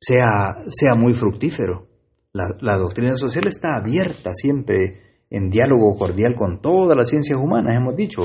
[0.00, 1.86] sea, sea muy fructífero.
[2.32, 7.96] La, doctrina social está abierta siempre en diálogo cordial con todas las ciencias humanas, hemos
[7.96, 8.22] dicho,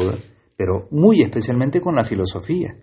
[0.58, 2.76] pero muy especialmente con la filosofía,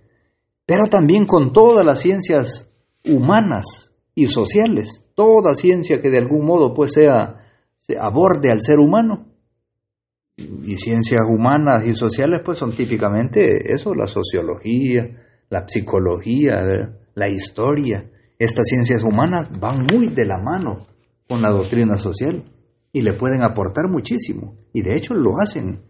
[0.65, 2.71] pero también con todas las ciencias
[3.05, 8.79] humanas y sociales, toda ciencia que de algún modo pues sea, se aborde al ser
[8.79, 9.27] humano,
[10.37, 15.07] y ciencias humanas y sociales pues son típicamente eso, la sociología,
[15.51, 16.65] la psicología,
[17.15, 18.11] la historia.
[18.39, 20.87] Estas ciencias humanas van muy de la mano
[21.31, 22.43] con la doctrina social
[22.93, 25.85] y le pueden aportar muchísimo y de hecho lo hacen.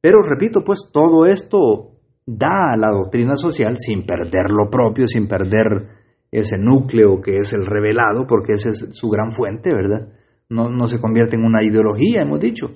[0.00, 1.92] Pero repito, pues todo esto
[2.26, 5.90] da a la doctrina social sin perder lo propio, sin perder
[6.32, 10.08] ese núcleo que es el revelado, porque esa es su gran fuente, ¿verdad?
[10.48, 12.72] No, no se convierte en una ideología, hemos dicho,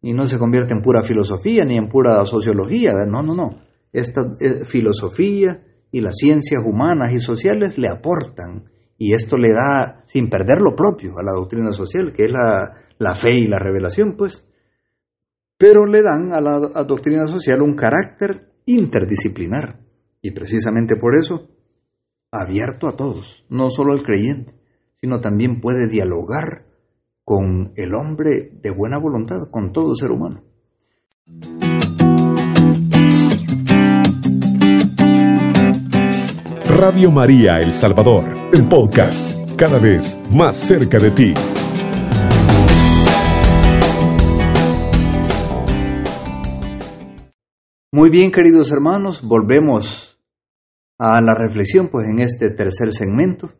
[0.00, 3.58] y no se convierte en pura filosofía ni en pura sociología, no, no, no.
[3.92, 10.02] Esta eh, filosofía y las ciencias humanas y sociales le aportan y esto le da,
[10.06, 13.58] sin perder lo propio, a la doctrina social, que es la, la fe y la
[13.58, 14.46] revelación, pues,
[15.58, 19.80] pero le dan a la doctrina social un carácter interdisciplinar
[20.20, 21.48] y precisamente por eso
[22.30, 24.54] abierto a todos, no solo al creyente,
[25.00, 26.66] sino también puede dialogar
[27.24, 30.44] con el hombre de buena voluntad, con todo ser humano.
[36.78, 41.32] Radio María El Salvador, el podcast, cada vez más cerca de ti.
[47.94, 50.20] Muy bien, queridos hermanos, volvemos
[50.98, 53.54] a la reflexión, pues en este tercer segmento.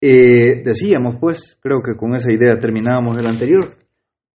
[0.00, 3.68] Eh, decíamos, pues, creo que con esa idea terminábamos el anterior,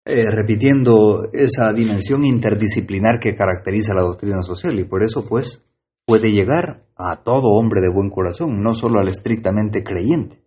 [0.06, 5.64] eh, repitiendo esa dimensión interdisciplinar que caracteriza la doctrina social y por eso, pues,
[6.12, 10.44] puede llegar a todo hombre de buen corazón, no solo al estrictamente creyente.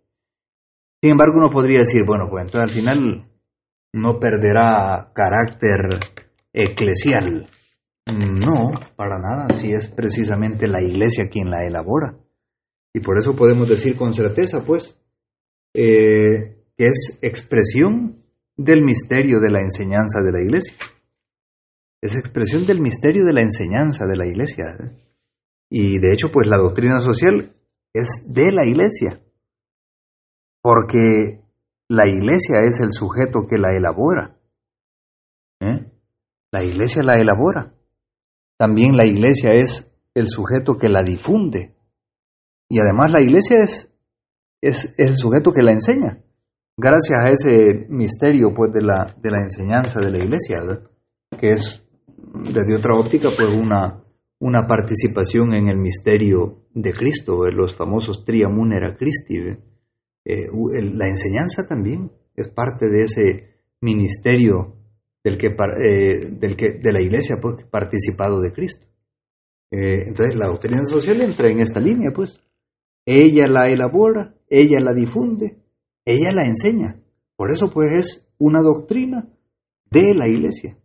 [1.01, 3.31] Sin embargo, uno podría decir, bueno, pues entonces al final
[3.91, 5.99] no perderá carácter
[6.53, 7.49] eclesial.
[8.13, 12.15] No, para nada, si es precisamente la iglesia quien la elabora.
[12.93, 14.99] Y por eso podemos decir con certeza, pues,
[15.73, 18.23] eh, que es expresión
[18.55, 20.75] del misterio de la enseñanza de la iglesia.
[22.01, 24.65] Es expresión del misterio de la enseñanza de la iglesia.
[24.79, 25.04] ¿eh?
[25.69, 27.55] Y de hecho, pues la doctrina social
[27.93, 29.21] es de la iglesia,
[30.61, 31.41] porque
[31.87, 34.37] la iglesia es el sujeto que la elabora.
[35.59, 35.91] ¿eh?
[36.51, 37.73] La iglesia la elabora.
[38.57, 41.75] También la iglesia es el sujeto que la difunde.
[42.69, 43.93] Y además la iglesia es,
[44.61, 46.23] es, el sujeto que la enseña.
[46.77, 50.63] Gracias a ese misterio pues, de, la, de la enseñanza de la iglesia,
[51.39, 51.83] que es
[52.33, 54.04] desde otra óptica pues una,
[54.39, 59.37] una participación en el misterio de Cristo, en los famosos Triamunera Christi.
[59.37, 60.47] Eh,
[60.93, 64.75] la enseñanza también es parte de ese ministerio
[65.23, 68.85] del que, eh, del que, de la iglesia pues, participado de Cristo.
[69.71, 72.41] Eh, entonces la doctrina social entra en esta línea, pues.
[73.05, 75.59] Ella la elabora, ella la difunde,
[76.05, 77.01] ella la enseña.
[77.35, 79.29] Por eso pues es una doctrina
[79.91, 80.77] de la iglesia,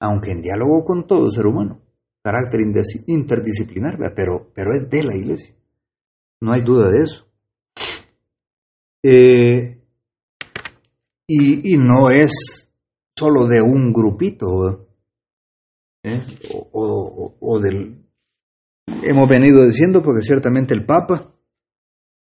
[0.00, 1.80] aunque en diálogo con todo ser humano,
[2.24, 2.60] carácter
[3.06, 5.54] interdisciplinar, pero, pero es de la iglesia.
[6.40, 7.26] No hay duda de eso.
[9.02, 9.78] Eh,
[11.28, 12.70] y, y no es
[13.14, 14.88] solo de un grupito,
[16.02, 16.22] ¿eh?
[16.72, 18.02] o, del...
[19.02, 21.30] Hemos venido diciendo, porque ciertamente el Papa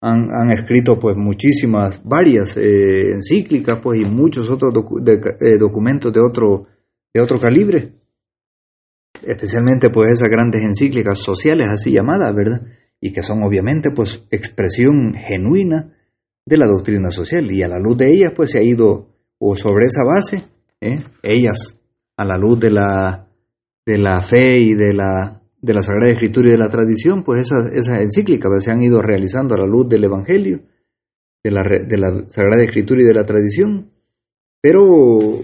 [0.02, 4.74] han, escrito pues muchísimas, varias eh, encíclicas pues, y muchos otros
[5.42, 6.68] eh, documentos de otro,
[7.14, 7.99] de otro calibre,
[9.24, 12.62] especialmente pues esas grandes encíclicas sociales así llamadas, ¿verdad?
[13.02, 15.96] Y que son obviamente pues expresión genuina
[16.46, 19.56] de la doctrina social y a la luz de ellas pues se ha ido o
[19.56, 20.44] sobre esa base
[20.82, 21.00] ¿eh?
[21.24, 21.80] ellas,
[22.18, 23.28] a la luz de la,
[23.86, 27.42] de la fe y de la, de la Sagrada Escritura y de la tradición, pues
[27.42, 30.62] esas, esas encíclicas se han ido realizando a la luz del Evangelio,
[31.44, 33.92] de la, de la Sagrada Escritura y de la tradición,
[34.62, 35.40] pero,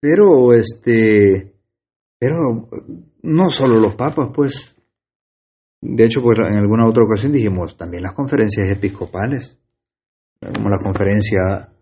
[0.00, 1.52] pero, este,
[2.18, 2.68] pero
[3.22, 4.76] no solo los papas, pues,
[5.80, 9.58] de hecho, pues en alguna otra ocasión dijimos también las conferencias episcopales,
[10.40, 11.72] como la conferencia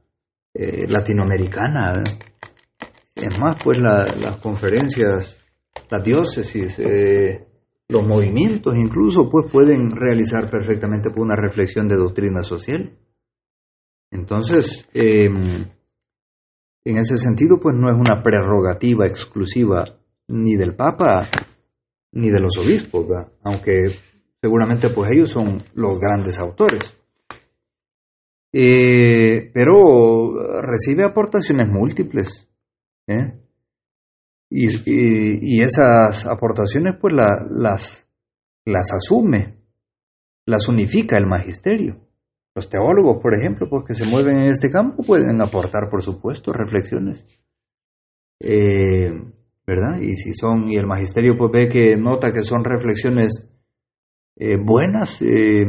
[0.55, 2.05] eh, latinoamericana,
[3.15, 5.41] es más, pues las conferencias,
[5.89, 7.47] las diócesis, eh,
[7.89, 12.99] los movimientos incluso, pues pueden realizar perfectamente pues, una reflexión de doctrina social.
[14.11, 15.65] Entonces, em,
[16.85, 19.99] en ese sentido, pues no es una prerrogativa exclusiva
[20.29, 21.29] ni del Papa
[22.13, 23.07] ni de los obispos,
[23.43, 23.95] aunque
[24.41, 26.97] seguramente pues ellos son los grandes autores.
[28.53, 32.49] Eh, pero recibe aportaciones múltiples.
[33.07, 33.39] ¿eh?
[34.49, 38.09] Y, esas aportaciones pues las,
[38.65, 39.59] las asume,
[40.47, 42.01] las unifica el magisterio.
[42.55, 46.53] Los teólogos, por ejemplo, pues que se mueven en este campo pueden aportar, por supuesto,
[46.53, 47.27] reflexiones
[48.41, 49.11] eh,
[49.67, 49.99] ¿verdad?
[50.01, 53.51] Y si son, y el magisterio pues ve que nota que son reflexiones
[54.37, 55.67] eh, buenas, eh,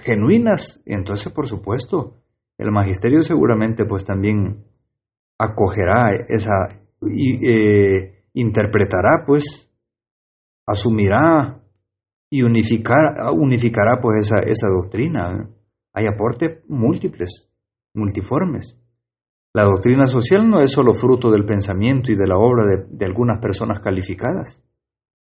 [0.00, 2.16] genuinas, entonces por supuesto,
[2.56, 4.64] el magisterio seguramente pues también
[5.38, 7.38] acogerá esa, y,
[8.34, 9.70] interpretará pues,
[10.66, 11.62] asumirá
[12.30, 15.50] y unificar, unificará pues esa, esa doctrina.
[15.92, 17.50] Hay aportes múltiples,
[17.92, 18.79] multiformes.
[19.52, 23.38] La doctrina social no es solo fruto del pensamiento y de la obra de, algunas
[23.38, 24.62] personas calificadas,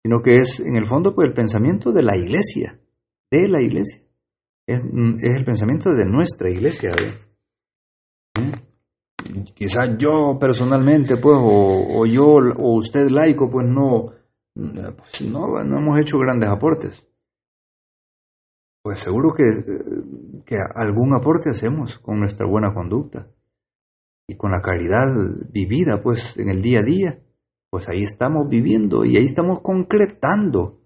[0.02, 2.80] sino que es en el fondo pues el pensamiento de la iglesia,
[3.30, 4.02] de la iglesia.
[4.66, 6.90] Es, el pensamiento de nuestra iglesia.
[8.36, 9.42] ¿Mm?
[9.54, 14.06] Quizás yo personalmente, pues, o, yo, o usted laico, pues no,
[14.54, 17.06] pues, no, no hemos hecho grandes aportes.
[18.82, 19.44] Pues seguro que,
[20.44, 23.28] que algún aporte hacemos con nuestra buena conducta
[24.30, 25.08] y con la caridad
[25.50, 27.18] vivida pues en el día a día,
[27.68, 30.78] pues ahí estamos viviendo y ahí estamos concretando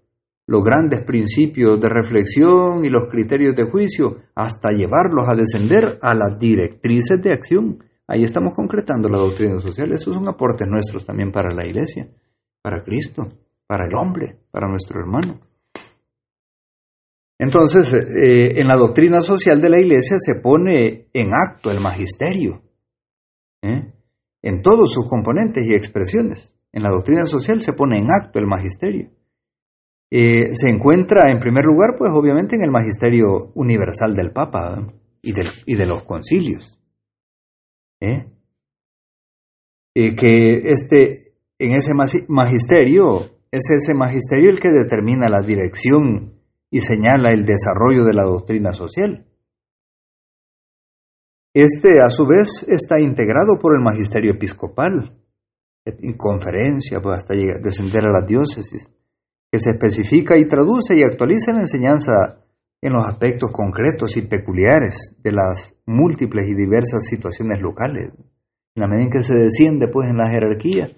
[0.47, 6.15] los grandes principios de reflexión y los criterios de juicio hasta llevarlos a descender a
[6.15, 7.83] las directrices de acción.
[8.07, 9.91] Ahí estamos concretando la doctrina social.
[9.91, 12.07] Esos son aportes nuestros también para la iglesia,
[12.63, 13.27] para Cristo,
[13.67, 15.39] para el hombre, para nuestro hermano.
[17.37, 22.64] Entonces, eh, en la doctrina social de la iglesia se pone en acto el magisterio,
[23.65, 23.93] ¿eh?
[24.41, 26.55] en todos sus componentes y expresiones.
[26.71, 29.09] En la doctrina social se pone en acto el magisterio.
[30.11, 35.33] Eh, se encuentra en primer lugar, pues obviamente en el magisterio universal del Papa y,
[35.65, 36.79] y, de los concilios.
[38.01, 38.27] ¿eh?
[39.95, 41.93] que este, en ese
[42.27, 48.23] magisterio, es ese magisterio el que determina la dirección y señala el desarrollo de la
[48.23, 49.25] doctrina social.
[51.55, 55.15] Este, a su vez, está integrado por el magisterio episcopal,
[55.85, 58.89] en conferencia, pues hasta llegar, descender a las diócesis,
[59.49, 62.41] que se especifica y traduce y actualiza la enseñanza
[62.81, 68.11] en los aspectos concretos y peculiares de las múltiples y diversas situaciones locales.
[68.75, 70.89] En la medida en que se desciende pues en la jerarquía,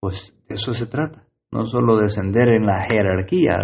[0.00, 3.56] pues de eso se trata, no solo descender en la jerarquía,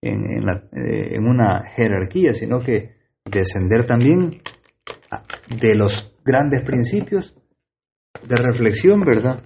[0.00, 2.94] en, eh, en una jerarquía, sino que
[3.24, 4.40] descender también
[5.48, 7.36] de los grandes principios
[8.26, 9.42] de reflexión, ¿verdad?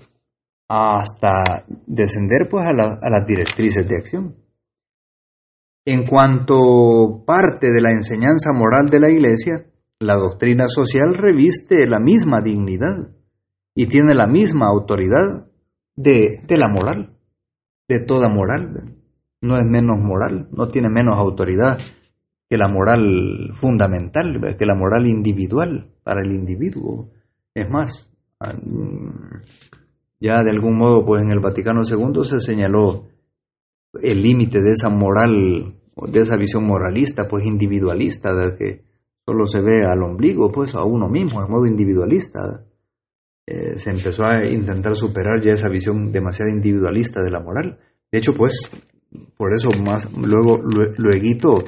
[0.69, 4.37] Hasta descender pues a, las directrices de acción.
[5.85, 9.67] En cuanto parte de la enseñanza moral de la Iglesia,
[10.01, 13.15] la doctrina social reviste la misma dignidad
[13.75, 15.49] y tiene la misma autoridad
[15.97, 17.17] de la moral,
[17.89, 18.97] de toda moral.
[19.41, 21.79] No es menos moral, no tiene menos autoridad
[22.49, 27.11] que la moral fundamental, que la moral individual para el individuo.
[27.55, 28.11] Es más,
[30.21, 33.09] ya de algún modo, pues en el Vaticano II se señaló
[34.03, 38.85] el límite de esa moral, de esa visión moralista, pues individualista, de que
[39.27, 42.65] solo se ve al ombligo, pues a uno mismo, de modo individualista.
[43.47, 47.79] Eh, se empezó a intentar superar ya esa visión demasiado individualista de la moral.
[48.11, 48.71] De hecho, pues,
[49.37, 51.65] por eso más luego, luego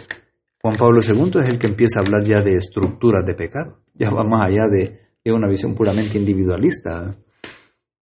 [0.62, 4.10] Juan Pablo II es el que empieza a hablar ya de estructuras de pecado, ya
[4.10, 5.00] va más allá de,
[5.32, 7.16] una visión puramente individualista.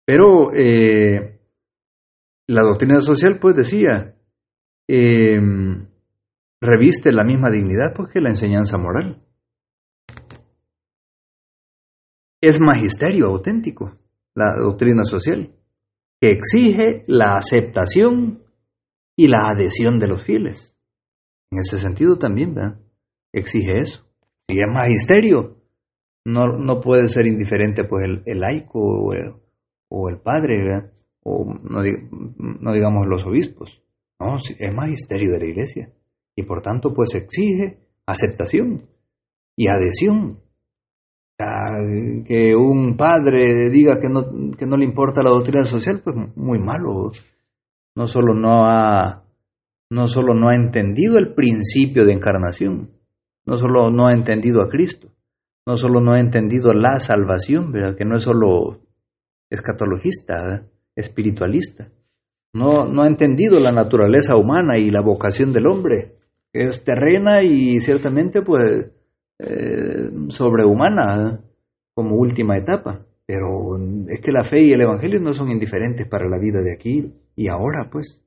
[0.06, 1.40] Pero eh,
[2.46, 4.16] la doctrina social, pues decía,
[4.88, 5.86] em,
[6.60, 9.22] reviste la misma dignidad pues, que la enseñanza moral.
[12.40, 13.98] Es magisterio auténtico,
[14.34, 15.52] la doctrina social,
[16.20, 18.44] que exige la aceptación
[19.16, 20.75] y la adhesión de los fieles.
[21.50, 22.80] En ese sentido también, ¿verdad?
[23.32, 24.06] Exige eso.
[24.48, 25.56] Si es magisterio,
[26.24, 28.80] no, no puede ser indiferente pues el, laico
[29.88, 30.92] o el, padre, ¿verdad?
[31.22, 31.82] O no,
[32.38, 33.82] no, digamos los obispos.
[34.18, 35.92] No, es magisterio de la iglesia.
[36.34, 38.88] Y por tanto, pues exige aceptación
[39.56, 40.40] y adhesión.
[41.38, 46.58] Que un padre diga que no, que no le importa la doctrina social, pues muy
[46.58, 47.12] malo.
[47.94, 49.25] No solo no ha
[49.90, 52.90] no solo no ha entendido el principio de encarnación,
[53.44, 55.12] no solo no ha entendido a Cristo,
[55.66, 58.80] no solo no ha entendido la salvación, que no es solo
[59.50, 61.90] escatologista, espiritualista,
[62.52, 66.16] no, no ha entendido la naturaleza humana y la vocación del hombre,
[66.52, 68.86] que es terrena y ciertamente pues
[69.38, 71.44] eh, sobrehumana
[71.94, 73.04] como última etapa.
[73.26, 73.76] Pero
[74.08, 77.12] es que la fe y el Evangelio no son indiferentes para la vida de aquí
[77.34, 78.22] y ahora, pues.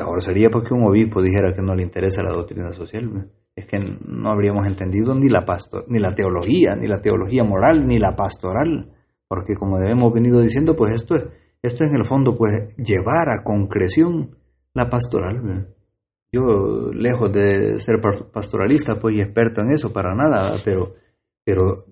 [0.00, 3.30] Ahora sería porque un obispo dijera que no le interesa la doctrina social.
[3.54, 7.86] Es que no habríamos entendido ni la, pastor, ni la teología, ni la teología moral,
[7.86, 8.92] ni la pastoral,
[9.26, 11.24] porque como hemos venido diciendo, pues esto es,
[11.62, 14.36] esto es en el fondo, pues llevar a concreción
[14.74, 15.74] la pastoral.
[16.30, 18.00] Yo, lejos de ser
[18.32, 20.94] pastoralista, pues y experto en eso, para nada, pero,
[21.44, 21.86] pero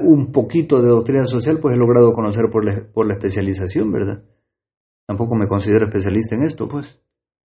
[0.00, 4.24] un poquito de doctrina social, pues he logrado conocer por la, por la especialización, ¿verdad?
[5.06, 7.00] Tampoco me considero especialista en esto, pues.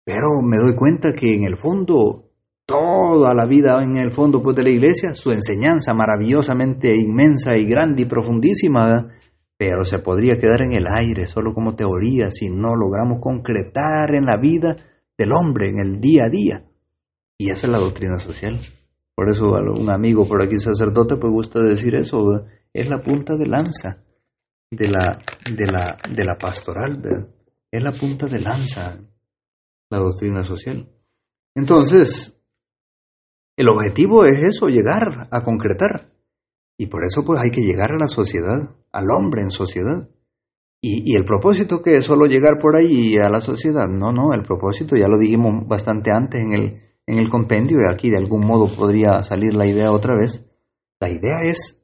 [0.05, 2.31] Pero me doy cuenta que en el fondo,
[2.65, 7.65] toda la vida en el fondo pues, de la iglesia, su enseñanza maravillosamente inmensa y
[7.65, 9.09] grande y profundísima,
[9.57, 14.27] pero se podría quedar en el aire solo como teoría si no logramos concretar en
[14.27, 14.77] la vida
[15.17, 16.65] del hombre, en el día a día.
[17.39, 18.61] Y esa es la doctrina social.
[19.15, 23.47] Por eso un amigo por aquí sacerdote pues gusta decir eso, es la punta de
[23.47, 24.03] lanza
[24.71, 27.01] de la, de la, de la pastoral,
[27.71, 28.99] es la punta de lanza
[29.91, 30.91] la doctrina social.
[31.55, 32.37] Entonces,
[33.57, 36.13] el objetivo es eso, llegar a concretar.
[36.79, 40.09] Y por eso pues hay que llegar a la sociedad, al hombre en sociedad.
[40.83, 44.43] Y, el propósito que es solo llegar por ahí a la sociedad, no, no, el
[44.43, 48.47] propósito ya lo dijimos bastante antes en el, en el compendio y aquí de algún
[48.47, 50.45] modo podría salir la idea otra vez.
[51.01, 51.81] La idea es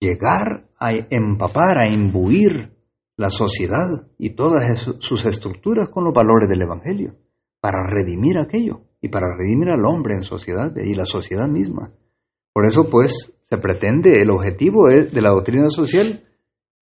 [0.00, 2.75] llegar a empapar, a imbuir
[3.16, 7.16] la sociedad y todas sus estructuras con los valores del Evangelio,
[7.60, 11.92] para redimir aquello y para redimir al hombre en sociedad y la sociedad misma.
[12.52, 16.24] Por eso, pues, se pretende, el objetivo de la doctrina social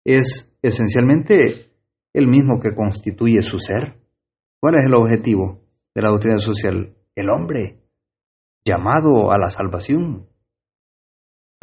[0.04, 1.72] es esencialmente
[2.12, 4.00] el mismo que constituye su ser.
[4.60, 5.60] ¿Cuál es el objetivo
[5.94, 6.96] de la doctrina social?
[7.14, 7.82] El hombre,
[8.64, 10.28] llamado a la salvación.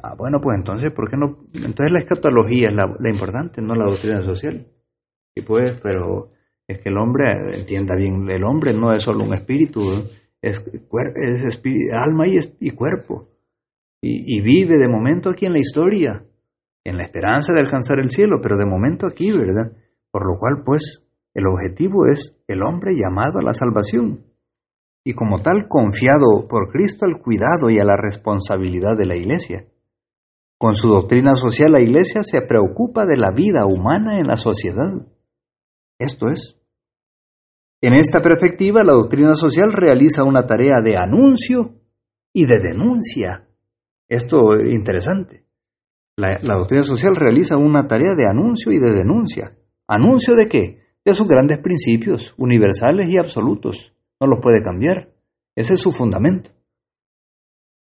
[0.01, 1.45] Ah, bueno, pues entonces, ¿por qué no?
[1.53, 4.67] Entonces la escatología es la, importante, no la doctrina social.
[5.35, 6.31] Y pues, pero
[6.67, 9.81] es que el hombre, entienda bien, el hombre no es solo un espíritu,
[10.41, 10.63] es,
[11.93, 13.29] alma y, cuerpo.
[14.01, 16.25] Y, vive de momento aquí en la historia,
[16.85, 19.73] en la esperanza de alcanzar el cielo, pero de momento aquí, ¿verdad?
[20.11, 24.25] Por lo cual, pues, el objetivo es el hombre llamado a la salvación.
[25.03, 29.65] Y como tal, confiado por Cristo al cuidado y a la responsabilidad de la iglesia.
[30.59, 34.91] Con su doctrina social la Iglesia se preocupa de la vida humana en la sociedad.
[35.97, 36.59] Esto es.
[37.81, 41.79] En esta perspectiva, la doctrina social realiza una tarea de anuncio
[42.33, 43.47] y de denuncia.
[44.09, 45.45] Esto es interesante.
[46.17, 49.57] La, doctrina social realiza una tarea de anuncio y de denuncia.
[49.87, 50.81] ¿Anuncio de qué?
[51.05, 53.93] De sus grandes principios, universales y absolutos.
[54.19, 55.13] No los puede cambiar.
[55.55, 56.51] Ese es su fundamento.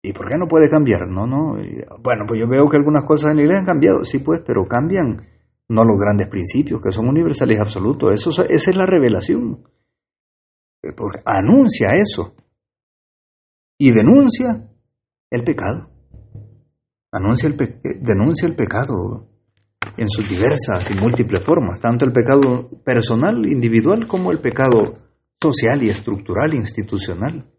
[0.08, 1.06] ¿Y por qué no puede cambiar?
[1.10, 1.58] No, no.
[2.00, 4.66] Bueno, pues yo veo que algunas cosas en la iglesia han cambiado, sí, pues, pero
[4.66, 5.28] cambian
[5.68, 8.14] no los grandes principios, que son universales y absolutos.
[8.14, 9.68] Eso, esa es la revelación.
[10.82, 12.36] Eh, porque anuncia eso
[13.78, 14.70] y denuncia
[15.30, 15.90] el pecado.
[17.12, 19.28] Anuncia el eh, denuncia el pecado
[19.98, 25.00] en sus diversas y múltiples formas, tanto el pecado personal, individual, como el pecado
[25.42, 27.57] social y estructural, institucional.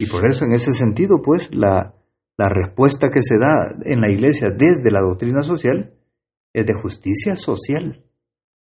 [0.00, 1.94] Y por eso, en ese sentido, pues, la,
[2.38, 5.92] respuesta que se da en la Iglesia desde la doctrina social
[6.54, 8.02] es de justicia social,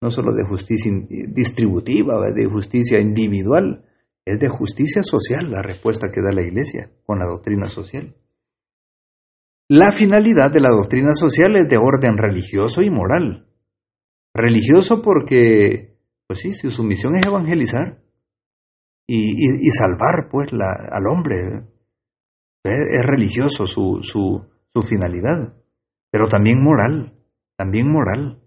[0.02, 0.90] no solo de justicia
[1.28, 3.84] distributiva, de justicia individual,
[4.24, 8.16] es de justicia social la respuesta que da la Iglesia con la doctrina social.
[9.68, 13.46] La finalidad de la doctrina social es de orden religioso y moral.
[14.34, 18.02] Religioso porque, pues sí, su misión es evangelizar,
[19.10, 21.64] y, salvar pues la, al hombre.
[22.64, 25.54] Es, religioso su, su, su finalidad,
[26.10, 27.14] pero también moral,
[27.56, 28.42] también moral,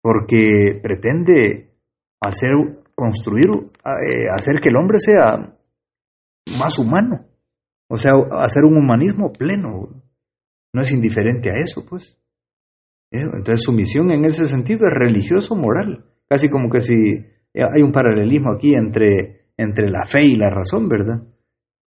[0.00, 1.76] porque pretende
[2.20, 2.50] hacer,
[2.94, 5.58] construir, eh, hacer que el hombre sea
[6.58, 7.26] más humano,
[7.90, 8.12] o sea,
[8.42, 10.02] hacer un humanismo pleno.
[10.74, 12.16] No es indiferente a eso, pues.
[13.10, 13.20] ¿Eh?
[13.20, 16.94] Entonces su misión en ese sentido es religioso-moral, casi como que si
[17.54, 21.22] hay un paralelismo aquí entre entre la fe y la razón, ¿verdad?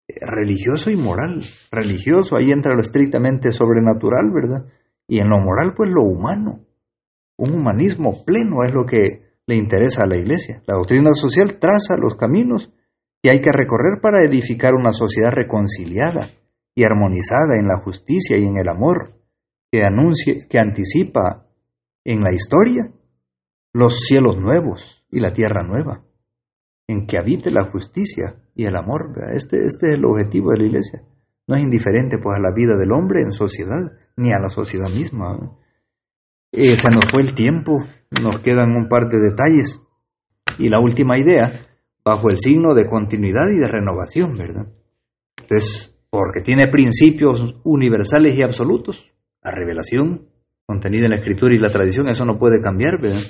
[0.08, 1.46] Religioso y moral.
[1.72, 4.66] Religioso, ahí entra lo estrictamente sobrenatural, ¿verdad?
[5.08, 6.66] Y en lo moral, pues lo humano.
[7.38, 10.62] Un humanismo pleno es lo que le interesa a la Iglesia.
[10.68, 12.72] La doctrina social traza los caminos
[13.22, 16.28] que hay que recorrer para edificar una sociedad reconciliada
[16.76, 19.16] y armonizada en la justicia y en el amor,
[19.72, 21.48] que, anuncie, que anticipa
[22.04, 22.92] en la historia
[23.74, 26.05] los cielos nuevos y la tierra nueva
[26.88, 29.14] en que habite la justicia y el amor.
[29.34, 31.04] Este, este es el objetivo de la iglesia.
[31.48, 34.90] No es indiferente pues a la vida del hombre en sociedad, ni a la sociedad
[34.90, 35.58] misma.
[36.52, 37.84] Eh, se nos fue el tiempo,
[38.22, 39.82] nos quedan un par de detalles.
[40.58, 41.52] Y la última idea,
[42.04, 44.68] bajo el signo de continuidad y de renovación, ¿verdad?
[45.42, 49.12] Entonces, porque tiene principios universales y absolutos,
[49.44, 50.30] la revelación,
[50.66, 53.22] contenida en la escritura y la tradición, eso no puede cambiar, ¿verdad?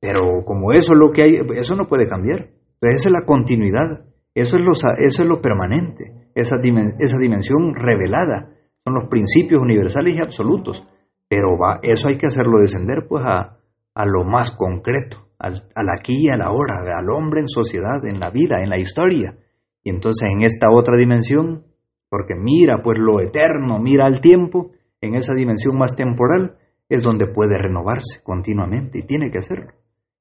[0.00, 2.50] Pero como eso es lo que hay, eso no puede cambiar.
[2.80, 4.04] Entonces esa es la continuidad,
[4.34, 6.56] eso es lo, eso es lo permanente, esa,
[6.98, 8.54] esa dimensión revelada,
[8.84, 10.86] son los principios universales y absolutos.
[11.28, 13.58] Pero va, eso hay que hacerlo descender pues a,
[13.94, 15.60] a lo más concreto, al,
[15.92, 19.36] aquí y a la hora, al hombre en sociedad, en la vida, en la historia.
[19.82, 21.66] Y entonces en esta otra dimensión,
[22.08, 24.70] porque mira pues lo eterno, mira al tiempo,
[25.00, 26.58] en esa dimensión más temporal,
[26.88, 29.72] es donde puede renovarse continuamente y tiene que hacerlo.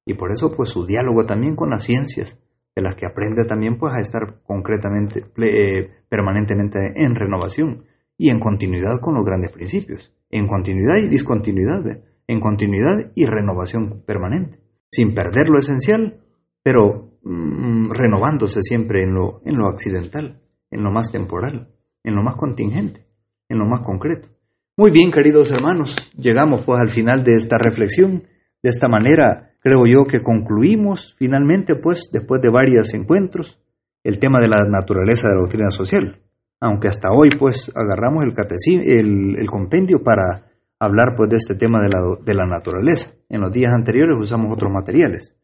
[0.06, 2.38] Y por eso pues su diálogo también con las ciencias,
[2.78, 8.40] de las que aprende también pues a estar concretamente, eh, permanentemente en renovación y en
[8.40, 14.60] continuidad con los grandes principios, en continuidad y discontinuidad, en continuidad y renovación permanente,
[14.92, 16.20] sin perder lo esencial,
[16.62, 21.74] pero mm, renovándose siempre en lo, en lo accidental, en lo más temporal,
[22.04, 23.08] en lo más contingente,
[23.50, 24.30] en lo más concreto.
[24.78, 28.26] Muy bien, queridos hermanos, llegamos pues al final de esta reflexión.
[28.64, 33.60] De esta manera, creo yo que concluimos finalmente, pues, después de varios encuentros,
[34.04, 36.22] el tema de la naturaleza de la doctrina social.
[36.60, 40.48] Aunque hasta hoy, pues, agarramos el, el, compendio para
[40.80, 43.12] hablar, pues, de este tema de la, naturaleza.
[43.30, 45.36] En los días anteriores usamos otros materiales.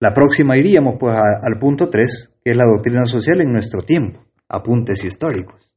[0.00, 4.20] La próxima iríamos, pues, al punto 3, que es la doctrina social en nuestro tiempo,
[4.48, 5.72] apuntes históricos.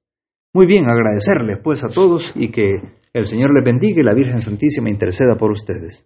[0.54, 2.82] Muy bien, agradecerles, pues, a todos y que
[3.14, 6.06] el Señor le bendiga y la Virgen Santísima interceda por ustedes.